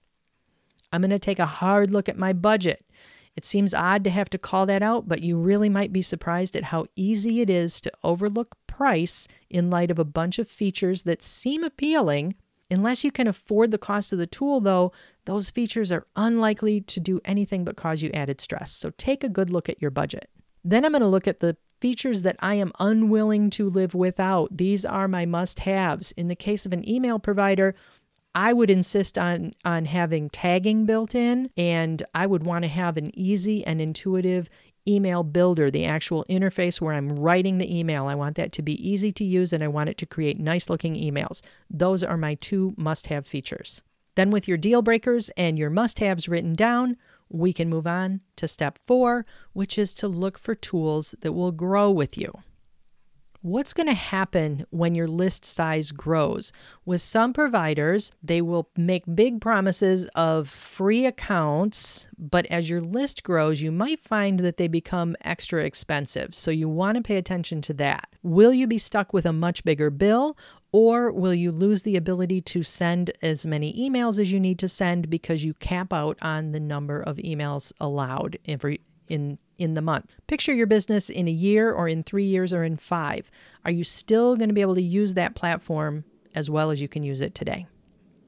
I'm 0.93 1.01
going 1.01 1.11
to 1.11 1.19
take 1.19 1.41
a 1.41 1.45
hard 1.45 1.91
look 1.91 2.09
at 2.09 2.17
my 2.17 2.33
budget. 2.33 2.87
It 3.35 3.45
seems 3.45 3.75
odd 3.75 4.05
to 4.05 4.11
have 4.11 4.31
to 4.31 4.39
call 4.39 4.65
that 4.67 4.81
out, 4.81 5.09
but 5.09 5.25
you 5.25 5.37
really 5.39 5.69
might 5.69 5.93
be 5.93 6.03
surprised 6.03 6.55
at 6.55 6.63
how 6.63 6.87
easy 6.95 7.41
it 7.41 7.51
is 7.51 7.81
to 7.81 7.93
overlook 8.05 8.57
price 8.69 9.27
in 9.51 9.71
light 9.71 9.91
of 9.91 9.99
a 9.99 10.05
bunch 10.05 10.39
of 10.39 10.49
features 10.49 11.03
that 11.03 11.21
seem 11.21 11.65
appealing 11.65 12.37
Unless 12.75 13.05
you 13.05 13.13
can 13.13 13.29
afford 13.29 13.71
the 13.71 13.79
cost 13.79 14.13
of 14.13 14.19
the 14.19 14.27
tool, 14.27 14.61
though, 14.61 14.93
those 15.27 15.49
features 15.49 15.93
are 15.93 16.07
unlikely 16.17 16.81
to 16.81 16.99
do 16.99 17.21
anything 17.25 17.65
but 17.65 17.77
cause 17.77 18.03
you 18.03 18.11
added 18.13 18.41
stress. 18.41 18.73
So 18.73 18.91
take 18.97 19.23
a 19.23 19.29
good 19.29 19.49
look 19.49 19.69
at 19.69 19.81
your 19.81 19.93
budget. 19.93 20.29
Then 20.65 20.85
I'm 20.85 20.91
going 20.91 21.01
to 21.01 21.09
look 21.09 21.29
at 21.29 21.39
the 21.39 21.57
features 21.81 22.23
that 22.23 22.37
I 22.41 22.55
am 22.55 22.73
unwilling 22.81 23.51
to 23.51 23.69
live 23.69 23.95
without. 23.95 24.57
These 24.57 24.85
are 24.85 25.07
my 25.07 25.25
must 25.25 25.61
haves. 25.61 26.11
In 26.13 26.27
the 26.27 26.35
case 26.35 26.67
of 26.67 26.73
an 26.73 26.89
email 26.89 27.21
provider, 27.21 27.77
I 28.35 28.53
would 28.53 28.71
insist 28.71 29.17
on 29.17 29.53
on 29.65 29.85
having 29.85 30.29
tagging 30.29 30.87
built 30.87 31.15
in 31.15 31.51
and 31.57 32.03
I 32.13 32.27
would 32.27 32.45
want 32.45 32.65
to 32.65 32.69
have 32.69 32.97
an 32.97 33.17
easy 33.17 33.65
and 33.65 33.81
intuitive 33.81 34.51
email 34.87 35.23
builder, 35.23 35.71
the 35.71 35.85
actual 35.85 36.25
interface 36.29 36.81
where 36.81 36.95
I'm 36.95 37.19
writing 37.19 37.59
the 37.59 37.79
email. 37.79 38.07
I 38.07 38.15
want 38.15 38.37
that 38.37 38.53
to 38.53 38.63
be 38.63 38.89
easy 38.89 39.13
to 39.13 39.25
use 39.25 39.53
and 39.53 39.65
I 39.65 39.69
want 39.69 39.89
it 39.89 39.99
to 39.99 40.07
create 40.07 40.39
nice 40.39 40.69
looking 40.69 40.95
emails. 40.95 41.43
Those 41.71 42.03
are 42.03 42.17
my 42.17 42.35
two 42.35 42.75
must 42.77 43.09
have 43.09 43.27
features. 43.27 43.83
Then, 44.15 44.31
with 44.31 44.47
your 44.47 44.59
deal 44.59 44.81
breakers 44.81 45.29
and 45.31 45.59
your 45.59 45.71
must 45.71 45.99
haves 45.99 46.29
written 46.29 46.55
down, 46.55 46.97
we 47.29 47.53
can 47.53 47.69
move 47.69 47.87
on 47.87 48.21
to 48.37 48.47
step 48.47 48.79
four, 48.79 49.27
which 49.53 49.77
is 49.77 49.93
to 49.95 50.09
look 50.09 50.39
for 50.39 50.55
tools 50.55 51.15
that 51.21 51.33
will 51.33 51.53
grow 51.53 51.91
with 51.91 52.17
you. 52.17 52.33
What's 53.45 53.75
going 53.75 53.89
to 53.89 53.93
happen 53.93 54.65
when 54.71 54.95
your 54.95 55.07
list 55.07 55.45
size 55.45 55.93
grows? 55.93 56.51
With 56.87 57.03
some 57.03 57.35
providers, 57.35 58.11
they 58.23 58.41
will 58.41 58.71
make 58.75 59.05
big 59.15 59.43
promises 59.43 60.09
of 60.15 60.49
free 60.49 61.05
accounts, 61.05 62.07
but 62.17 62.47
as 62.47 62.71
your 62.71 62.81
list 62.81 63.23
grows, 63.23 63.61
you 63.61 63.71
might 63.71 64.01
find 64.01 64.41
that 64.41 64.57
they 64.57 64.67
become 64.67 65.15
extra 65.21 65.63
expensive. 65.63 66.35
So 66.35 66.51
you 66.51 66.71
want 66.71 66.97
to 66.97 67.03
pay 67.03 67.17
attention 67.17 67.61
to 67.61 67.75
that. 67.75 68.09
Will 68.23 68.55
you 68.55 68.67
be 68.67 68.79
stuck 68.79 69.13
with 69.13 69.27
a 69.27 69.33
much 69.35 69.63
bigger 69.63 69.91
bill? 69.91 70.39
Or 70.73 71.13
will 71.13 71.35
you 71.35 71.53
lose 71.53 71.83
the 71.83 71.97
ability 71.97 72.41
to 72.41 72.63
send 72.63 73.11
as 73.21 73.45
many 73.45 73.75
emails 73.75 74.19
as 74.19 74.33
you 74.33 74.41
need 74.41 74.59
to 74.61 74.69
send 74.69 75.11
because 75.11 75.45
you 75.45 75.53
cap 75.53 75.93
out 75.93 76.17
on 76.23 76.53
the 76.53 76.61
number 76.61 76.99
of 76.99 77.19
emails 77.19 77.75
allowed 77.79 78.39
every 78.49 78.81
in 79.07 79.37
in 79.59 79.75
the 79.75 79.83
month. 79.83 80.15
Picture 80.27 80.53
your 80.53 80.67
business 80.67 81.11
in 81.11 81.29
a 81.29 81.33
year 81.33 81.73
or 81.73 81.89
in 81.89 82.03
3 82.03 82.25
years 82.25 82.53
or 82.53 82.65
in 82.65 82.77
5. 82.77 83.31
Are 83.65 83.71
you 83.71 83.85
still 83.85 84.37
going 84.37 84.49
to 84.49 84.55
be 84.55 84.61
able 84.61 84.75
to 84.75 84.83
use 84.83 85.15
that 85.15 85.35
platform 85.35 86.05
as 86.35 86.51
well 86.51 86.71
as 86.71 86.81
you 86.81 86.89
can 86.89 87.03
use 87.03 87.21
it 87.21 87.35
today? 87.35 87.67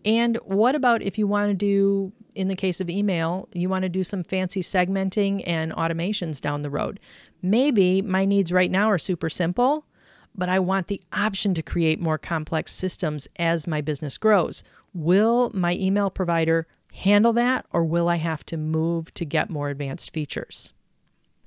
And 0.04 0.36
what 0.44 0.76
about 0.76 1.02
if 1.02 1.18
you 1.18 1.26
want 1.26 1.50
to 1.50 1.54
do 1.54 2.12
in 2.36 2.48
the 2.48 2.54
case 2.54 2.80
of 2.80 2.88
email, 2.88 3.48
you 3.52 3.68
want 3.68 3.82
to 3.82 3.88
do 3.88 4.04
some 4.04 4.22
fancy 4.22 4.60
segmenting 4.60 5.42
and 5.46 5.72
automations 5.72 6.40
down 6.40 6.62
the 6.62 6.70
road. 6.70 7.00
Maybe 7.42 8.02
my 8.02 8.24
needs 8.24 8.52
right 8.52 8.70
now 8.70 8.90
are 8.90 8.98
super 8.98 9.28
simple, 9.28 9.86
but 10.34 10.48
I 10.48 10.58
want 10.58 10.86
the 10.86 11.02
option 11.12 11.54
to 11.54 11.62
create 11.62 12.00
more 12.00 12.18
complex 12.18 12.72
systems 12.72 13.26
as 13.36 13.66
my 13.66 13.80
business 13.80 14.18
grows. 14.18 14.62
Will 14.92 15.50
my 15.54 15.72
email 15.72 16.10
provider 16.10 16.66
handle 16.92 17.32
that, 17.32 17.66
or 17.72 17.84
will 17.84 18.08
I 18.08 18.16
have 18.16 18.44
to 18.46 18.56
move 18.56 19.12
to 19.14 19.24
get 19.24 19.50
more 19.50 19.70
advanced 19.70 20.12
features? 20.12 20.72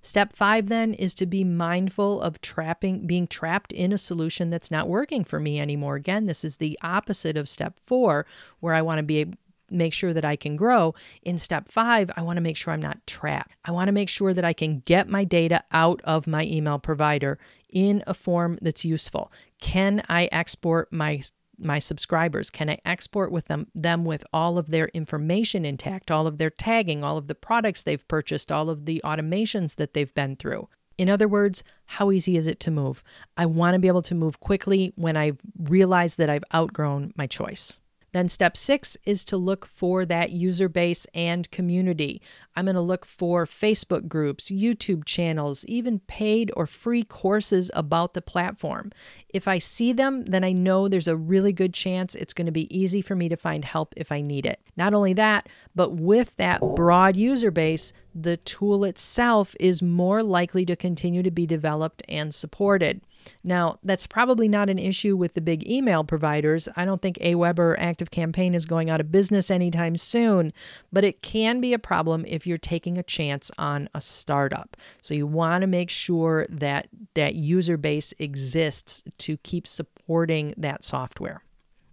Step 0.01 0.35
five 0.35 0.69
then 0.69 0.93
is 0.93 1.13
to 1.15 1.25
be 1.25 1.43
mindful 1.43 2.21
of 2.21 2.41
trapping, 2.41 3.05
being 3.05 3.27
trapped 3.27 3.71
in 3.71 3.91
a 3.91 3.97
solution 3.97 4.49
that's 4.49 4.71
not 4.71 4.87
working 4.87 5.23
for 5.23 5.39
me 5.39 5.59
anymore. 5.59 5.95
Again, 5.95 6.25
this 6.25 6.45
is 6.45 6.57
the 6.57 6.77
opposite 6.81 7.35
of 7.35 7.49
step 7.49 7.79
four, 7.83 8.25
where 8.59 8.73
I 8.73 8.81
want 8.81 8.99
to 8.99 9.03
be 9.03 9.33
make 9.71 9.93
sure 9.93 10.13
that 10.13 10.25
I 10.25 10.35
can 10.35 10.55
grow. 10.55 10.95
In 11.21 11.37
step 11.37 11.69
five, 11.69 12.09
I 12.15 12.21
want 12.21 12.37
to 12.37 12.41
make 12.41 12.57
sure 12.57 12.73
I'm 12.73 12.81
not 12.81 13.05
trapped. 13.05 13.55
I 13.65 13.71
want 13.71 13.87
to 13.87 13.91
make 13.91 14.09
sure 14.09 14.33
that 14.33 14.45
I 14.45 14.53
can 14.53 14.79
get 14.79 15.07
my 15.07 15.23
data 15.23 15.63
out 15.71 16.01
of 16.03 16.27
my 16.27 16.43
email 16.45 16.79
provider 16.79 17.37
in 17.69 18.03
a 18.07 18.13
form 18.13 18.57
that's 18.61 18.85
useful. 18.85 19.31
Can 19.59 20.03
I 20.09 20.27
export 20.31 20.91
my 20.91 21.21
my 21.59 21.79
subscribers? 21.79 22.49
Can 22.49 22.69
I 22.69 22.79
export 22.85 23.31
with 23.31 23.45
them 23.45 23.67
them 23.75 24.05
with 24.05 24.23
all 24.33 24.57
of 24.57 24.69
their 24.69 24.87
information 24.89 25.65
intact, 25.65 26.11
all 26.11 26.27
of 26.27 26.37
their 26.37 26.49
tagging, 26.49 27.03
all 27.03 27.17
of 27.17 27.27
the 27.27 27.35
products 27.35 27.83
they've 27.83 28.07
purchased, 28.07 28.51
all 28.51 28.69
of 28.69 28.85
the 28.85 29.01
automations 29.03 29.75
that 29.75 29.93
they've 29.93 30.13
been 30.13 30.35
through? 30.35 30.69
In 30.97 31.09
other 31.09 31.27
words, 31.29 31.63
how 31.85 32.11
easy 32.11 32.35
is 32.35 32.45
it 32.45 32.59
to 32.61 32.71
move? 32.71 33.03
I 33.37 33.45
want 33.45 33.75
to 33.75 33.79
be 33.79 33.87
able 33.87 34.01
to 34.03 34.15
move 34.15 34.41
quickly 34.41 34.91
when 34.95 35.15
I 35.15 35.33
realize 35.57 36.15
that 36.15 36.29
I've 36.29 36.43
outgrown 36.53 37.13
my 37.15 37.25
choice. 37.25 37.79
Then, 38.11 38.27
step 38.29 38.57
six 38.57 38.97
is 39.05 39.23
to 39.25 39.37
look 39.37 39.65
for 39.65 40.05
that 40.05 40.31
user 40.31 40.67
base 40.67 41.05
and 41.13 41.49
community. 41.51 42.21
I'm 42.55 42.65
going 42.65 42.75
to 42.75 42.81
look 42.81 43.05
for 43.05 43.45
Facebook 43.45 44.07
groups, 44.07 44.51
YouTube 44.51 45.05
channels, 45.05 45.63
even 45.65 45.99
paid 45.99 46.51
or 46.57 46.65
free 46.65 47.03
courses 47.03 47.69
about 47.73 48.13
the 48.13 48.21
platform. 48.21 48.91
If 49.29 49.47
I 49.47 49.59
see 49.59 49.93
them, 49.93 50.25
then 50.25 50.43
I 50.43 50.51
know 50.51 50.87
there's 50.87 51.07
a 51.07 51.15
really 51.15 51.53
good 51.53 51.73
chance 51.73 52.15
it's 52.15 52.33
going 52.33 52.47
to 52.47 52.51
be 52.51 52.75
easy 52.75 53.01
for 53.01 53.15
me 53.15 53.29
to 53.29 53.35
find 53.35 53.63
help 53.63 53.93
if 53.95 54.11
I 54.11 54.21
need 54.21 54.45
it. 54.45 54.59
Not 54.75 54.93
only 54.93 55.13
that, 55.13 55.47
but 55.75 55.93
with 55.93 56.35
that 56.37 56.61
broad 56.75 57.15
user 57.15 57.51
base, 57.51 57.93
the 58.15 58.37
tool 58.37 58.83
itself 58.83 59.55
is 59.59 59.81
more 59.81 60.23
likely 60.23 60.65
to 60.65 60.75
continue 60.75 61.23
to 61.23 61.31
be 61.31 61.45
developed 61.45 62.01
and 62.09 62.33
supported. 62.33 63.01
Now, 63.43 63.79
that's 63.83 64.07
probably 64.07 64.47
not 64.47 64.69
an 64.69 64.79
issue 64.79 65.15
with 65.15 65.33
the 65.33 65.41
big 65.41 65.67
email 65.69 66.03
providers. 66.03 66.67
I 66.75 66.85
don't 66.85 67.01
think 67.01 67.17
Aweber 67.19 67.59
or 67.59 67.77
ActiveCampaign 67.79 68.53
is 68.53 68.65
going 68.65 68.89
out 68.89 69.01
of 69.01 69.11
business 69.11 69.51
anytime 69.51 69.97
soon, 69.97 70.53
but 70.91 71.03
it 71.03 71.21
can 71.21 71.61
be 71.61 71.73
a 71.73 71.79
problem 71.79 72.25
if 72.27 72.45
you're 72.47 72.57
taking 72.57 72.97
a 72.97 73.03
chance 73.03 73.51
on 73.57 73.89
a 73.93 74.01
startup. 74.01 74.77
So 75.01 75.13
you 75.13 75.27
want 75.27 75.61
to 75.61 75.67
make 75.67 75.89
sure 75.89 76.45
that 76.49 76.87
that 77.13 77.35
user 77.35 77.77
base 77.77 78.13
exists 78.19 79.03
to 79.19 79.37
keep 79.37 79.67
supporting 79.67 80.53
that 80.57 80.83
software. 80.83 81.43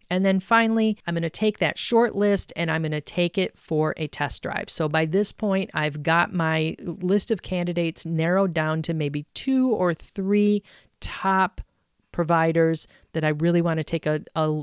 And 0.09 0.25
then 0.25 0.41
finally, 0.41 0.97
I'm 1.07 1.15
going 1.15 1.23
to 1.23 1.31
take 1.31 1.59
that 1.59 1.79
short 1.79 2.15
list 2.15 2.53
and 2.55 2.71
I'm 2.71 2.83
going 2.83 2.93
to 2.93 3.01
take 3.01 3.39
it 3.39 3.59
for 3.59 3.95
a 3.97 4.07
test 4.07 4.43
drive. 4.43 4.71
So 4.71 4.89
by 4.89 5.05
this 5.05 5.33
point, 5.33 5.71
I've 5.75 6.03
got 6.03 6.33
my 6.33 6.77
list 6.81 7.31
of 7.31 7.43
candidates 7.43 8.07
narrowed 8.07 8.55
down 8.55 8.83
to 8.83 8.95
maybe 8.95 9.27
two 9.35 9.71
or 9.71 9.95
three 9.95 10.63
top 11.01 11.61
providers 12.13 12.89
that 13.13 13.25
I 13.25 13.29
really 13.29 13.63
want 13.63 13.79
to 13.79 13.85
take 13.85 14.07
a, 14.07 14.23
a 14.35 14.63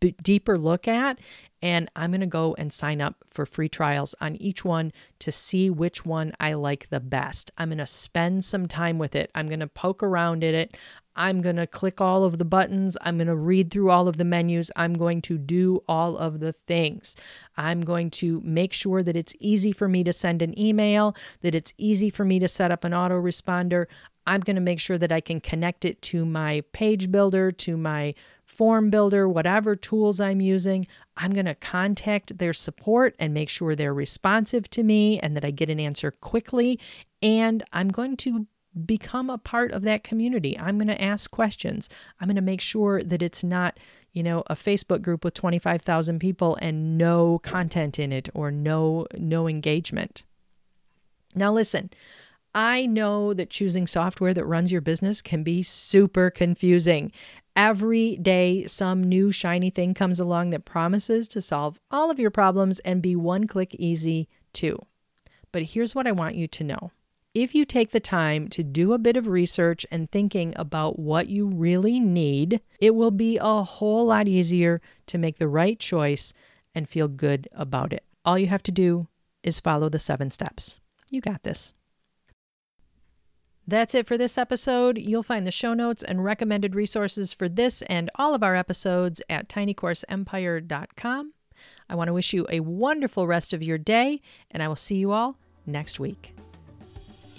b- 0.00 0.14
deeper 0.22 0.56
look 0.58 0.86
at. 0.86 1.18
And 1.60 1.88
I'm 1.94 2.10
going 2.10 2.20
to 2.20 2.26
go 2.26 2.54
and 2.58 2.72
sign 2.72 3.00
up 3.00 3.16
for 3.24 3.46
free 3.46 3.68
trials 3.68 4.16
on 4.20 4.34
each 4.36 4.64
one 4.64 4.92
to 5.20 5.30
see 5.30 5.70
which 5.70 6.04
one 6.04 6.32
I 6.40 6.54
like 6.54 6.88
the 6.88 6.98
best. 6.98 7.52
I'm 7.56 7.68
going 7.68 7.78
to 7.78 7.86
spend 7.86 8.44
some 8.44 8.66
time 8.66 8.98
with 8.98 9.14
it. 9.14 9.30
I'm 9.34 9.46
going 9.46 9.60
to 9.60 9.68
poke 9.68 10.02
around 10.02 10.42
in 10.42 10.56
it. 10.56 10.76
I'm 11.14 11.42
going 11.42 11.56
to 11.56 11.66
click 11.66 12.00
all 12.00 12.24
of 12.24 12.38
the 12.38 12.44
buttons. 12.44 12.96
I'm 13.02 13.16
going 13.18 13.26
to 13.26 13.36
read 13.36 13.70
through 13.70 13.90
all 13.90 14.08
of 14.08 14.16
the 14.16 14.24
menus. 14.24 14.70
I'm 14.76 14.94
going 14.94 15.20
to 15.22 15.36
do 15.38 15.82
all 15.86 16.16
of 16.16 16.40
the 16.40 16.52
things. 16.52 17.14
I'm 17.56 17.82
going 17.82 18.10
to 18.12 18.40
make 18.44 18.72
sure 18.72 19.02
that 19.02 19.16
it's 19.16 19.34
easy 19.38 19.72
for 19.72 19.88
me 19.88 20.04
to 20.04 20.12
send 20.12 20.42
an 20.42 20.58
email, 20.58 21.14
that 21.42 21.54
it's 21.54 21.74
easy 21.76 22.08
for 22.08 22.24
me 22.24 22.38
to 22.38 22.48
set 22.48 22.70
up 22.70 22.82
an 22.84 22.92
autoresponder. 22.92 23.86
I'm 24.26 24.40
going 24.40 24.56
to 24.56 24.62
make 24.62 24.80
sure 24.80 24.98
that 24.98 25.12
I 25.12 25.20
can 25.20 25.40
connect 25.40 25.84
it 25.84 26.00
to 26.02 26.24
my 26.24 26.62
page 26.72 27.10
builder, 27.10 27.50
to 27.52 27.76
my 27.76 28.14
form 28.44 28.90
builder, 28.90 29.28
whatever 29.28 29.74
tools 29.74 30.20
I'm 30.20 30.40
using, 30.40 30.86
I'm 31.16 31.32
going 31.32 31.46
to 31.46 31.54
contact 31.54 32.36
their 32.36 32.52
support 32.52 33.14
and 33.18 33.32
make 33.32 33.48
sure 33.48 33.74
they're 33.74 33.94
responsive 33.94 34.68
to 34.70 34.82
me 34.82 35.18
and 35.20 35.34
that 35.36 35.44
I 35.44 35.50
get 35.50 35.70
an 35.70 35.80
answer 35.80 36.10
quickly. 36.10 36.78
And 37.22 37.62
I'm 37.72 37.88
going 37.88 38.16
to 38.18 38.46
become 38.84 39.30
a 39.30 39.38
part 39.38 39.72
of 39.72 39.82
that 39.82 40.04
community. 40.04 40.58
I'm 40.58 40.76
going 40.76 40.88
to 40.88 41.02
ask 41.02 41.30
questions. 41.30 41.88
I'm 42.20 42.28
going 42.28 42.36
to 42.36 42.42
make 42.42 42.60
sure 42.60 43.02
that 43.02 43.22
it's 43.22 43.42
not, 43.42 43.78
you 44.12 44.22
know, 44.22 44.42
a 44.48 44.54
Facebook 44.54 45.02
group 45.02 45.24
with 45.24 45.34
25,000 45.34 46.18
people 46.18 46.56
and 46.60 46.98
no 46.98 47.38
content 47.38 47.98
in 47.98 48.12
it 48.12 48.28
or 48.34 48.50
no 48.50 49.06
no 49.16 49.48
engagement. 49.48 50.24
Now 51.34 51.52
listen, 51.52 51.90
I 52.54 52.86
know 52.86 53.32
that 53.32 53.50
choosing 53.50 53.86
software 53.86 54.34
that 54.34 54.44
runs 54.44 54.70
your 54.70 54.82
business 54.82 55.22
can 55.22 55.42
be 55.42 55.62
super 55.62 56.30
confusing. 56.30 57.12
Every 57.56 58.16
day, 58.16 58.66
some 58.66 59.02
new 59.02 59.32
shiny 59.32 59.70
thing 59.70 59.94
comes 59.94 60.20
along 60.20 60.50
that 60.50 60.64
promises 60.64 61.28
to 61.28 61.40
solve 61.40 61.80
all 61.90 62.10
of 62.10 62.18
your 62.18 62.30
problems 62.30 62.78
and 62.80 63.00
be 63.00 63.16
one 63.16 63.46
click 63.46 63.74
easy 63.76 64.28
too. 64.52 64.78
But 65.50 65.62
here's 65.62 65.94
what 65.94 66.06
I 66.06 66.12
want 66.12 66.34
you 66.34 66.46
to 66.48 66.64
know. 66.64 66.90
If 67.34 67.54
you 67.54 67.64
take 67.64 67.92
the 67.92 68.00
time 68.00 68.48
to 68.48 68.62
do 68.62 68.92
a 68.92 68.98
bit 68.98 69.16
of 69.16 69.26
research 69.26 69.86
and 69.90 70.10
thinking 70.10 70.52
about 70.56 70.98
what 70.98 71.28
you 71.28 71.46
really 71.46 71.98
need, 71.98 72.60
it 72.78 72.94
will 72.94 73.10
be 73.10 73.38
a 73.40 73.62
whole 73.62 74.04
lot 74.04 74.28
easier 74.28 74.82
to 75.06 75.16
make 75.16 75.38
the 75.38 75.48
right 75.48 75.78
choice 75.78 76.34
and 76.74 76.86
feel 76.86 77.08
good 77.08 77.48
about 77.52 77.94
it. 77.94 78.04
All 78.26 78.38
you 78.38 78.48
have 78.48 78.62
to 78.64 78.72
do 78.72 79.08
is 79.42 79.60
follow 79.60 79.88
the 79.88 79.98
seven 79.98 80.30
steps. 80.30 80.78
You 81.10 81.22
got 81.22 81.42
this. 81.42 81.72
That's 83.72 83.94
it 83.94 84.06
for 84.06 84.18
this 84.18 84.36
episode. 84.36 84.98
You'll 84.98 85.22
find 85.22 85.46
the 85.46 85.50
show 85.50 85.72
notes 85.72 86.02
and 86.02 86.22
recommended 86.22 86.74
resources 86.74 87.32
for 87.32 87.48
this 87.48 87.80
and 87.80 88.10
all 88.16 88.34
of 88.34 88.42
our 88.42 88.54
episodes 88.54 89.22
at 89.30 89.48
tinycourseempire.com. 89.48 91.32
I 91.88 91.94
want 91.94 92.08
to 92.08 92.12
wish 92.12 92.34
you 92.34 92.46
a 92.50 92.60
wonderful 92.60 93.26
rest 93.26 93.54
of 93.54 93.62
your 93.62 93.78
day, 93.78 94.20
and 94.50 94.62
I 94.62 94.68
will 94.68 94.76
see 94.76 94.96
you 94.96 95.12
all 95.12 95.38
next 95.64 95.98
week. 95.98 96.36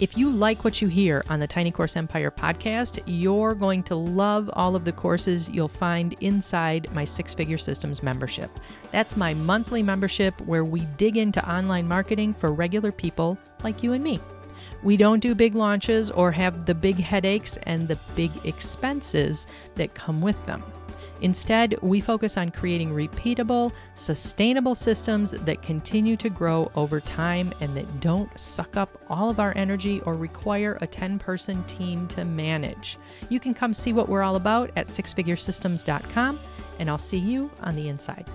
If 0.00 0.18
you 0.18 0.28
like 0.28 0.64
what 0.64 0.82
you 0.82 0.88
hear 0.88 1.24
on 1.30 1.38
the 1.38 1.46
Tiny 1.46 1.70
Course 1.70 1.96
Empire 1.96 2.32
podcast, 2.32 3.00
you're 3.06 3.54
going 3.54 3.84
to 3.84 3.94
love 3.94 4.50
all 4.54 4.74
of 4.74 4.84
the 4.84 4.90
courses 4.90 5.48
you'll 5.48 5.68
find 5.68 6.16
inside 6.20 6.92
my 6.92 7.04
Six 7.04 7.32
Figure 7.32 7.58
Systems 7.58 8.02
membership. 8.02 8.50
That's 8.90 9.16
my 9.16 9.34
monthly 9.34 9.84
membership 9.84 10.40
where 10.40 10.64
we 10.64 10.80
dig 10.96 11.16
into 11.16 11.48
online 11.48 11.86
marketing 11.86 12.34
for 12.34 12.52
regular 12.52 12.90
people 12.90 13.38
like 13.62 13.84
you 13.84 13.92
and 13.92 14.02
me. 14.02 14.18
We 14.84 14.98
don't 14.98 15.20
do 15.20 15.34
big 15.34 15.54
launches 15.54 16.10
or 16.10 16.30
have 16.32 16.66
the 16.66 16.74
big 16.74 16.96
headaches 16.96 17.56
and 17.62 17.88
the 17.88 17.98
big 18.14 18.30
expenses 18.44 19.46
that 19.76 19.94
come 19.94 20.20
with 20.20 20.44
them. 20.46 20.62
Instead, 21.22 21.74
we 21.80 22.02
focus 22.02 22.36
on 22.36 22.50
creating 22.50 22.90
repeatable, 22.90 23.72
sustainable 23.94 24.74
systems 24.74 25.30
that 25.30 25.62
continue 25.62 26.16
to 26.18 26.28
grow 26.28 26.70
over 26.74 27.00
time 27.00 27.54
and 27.60 27.74
that 27.74 28.00
don't 28.00 28.38
suck 28.38 28.76
up 28.76 29.00
all 29.08 29.30
of 29.30 29.40
our 29.40 29.56
energy 29.56 30.02
or 30.02 30.14
require 30.14 30.76
a 30.82 30.86
10 30.86 31.18
person 31.18 31.64
team 31.64 32.06
to 32.08 32.26
manage. 32.26 32.98
You 33.30 33.40
can 33.40 33.54
come 33.54 33.72
see 33.72 33.94
what 33.94 34.10
we're 34.10 34.22
all 34.22 34.36
about 34.36 34.70
at 34.76 34.88
sixfiguresystems.com, 34.88 36.38
and 36.78 36.90
I'll 36.90 36.98
see 36.98 37.18
you 37.18 37.50
on 37.62 37.74
the 37.74 37.88
inside. 37.88 38.26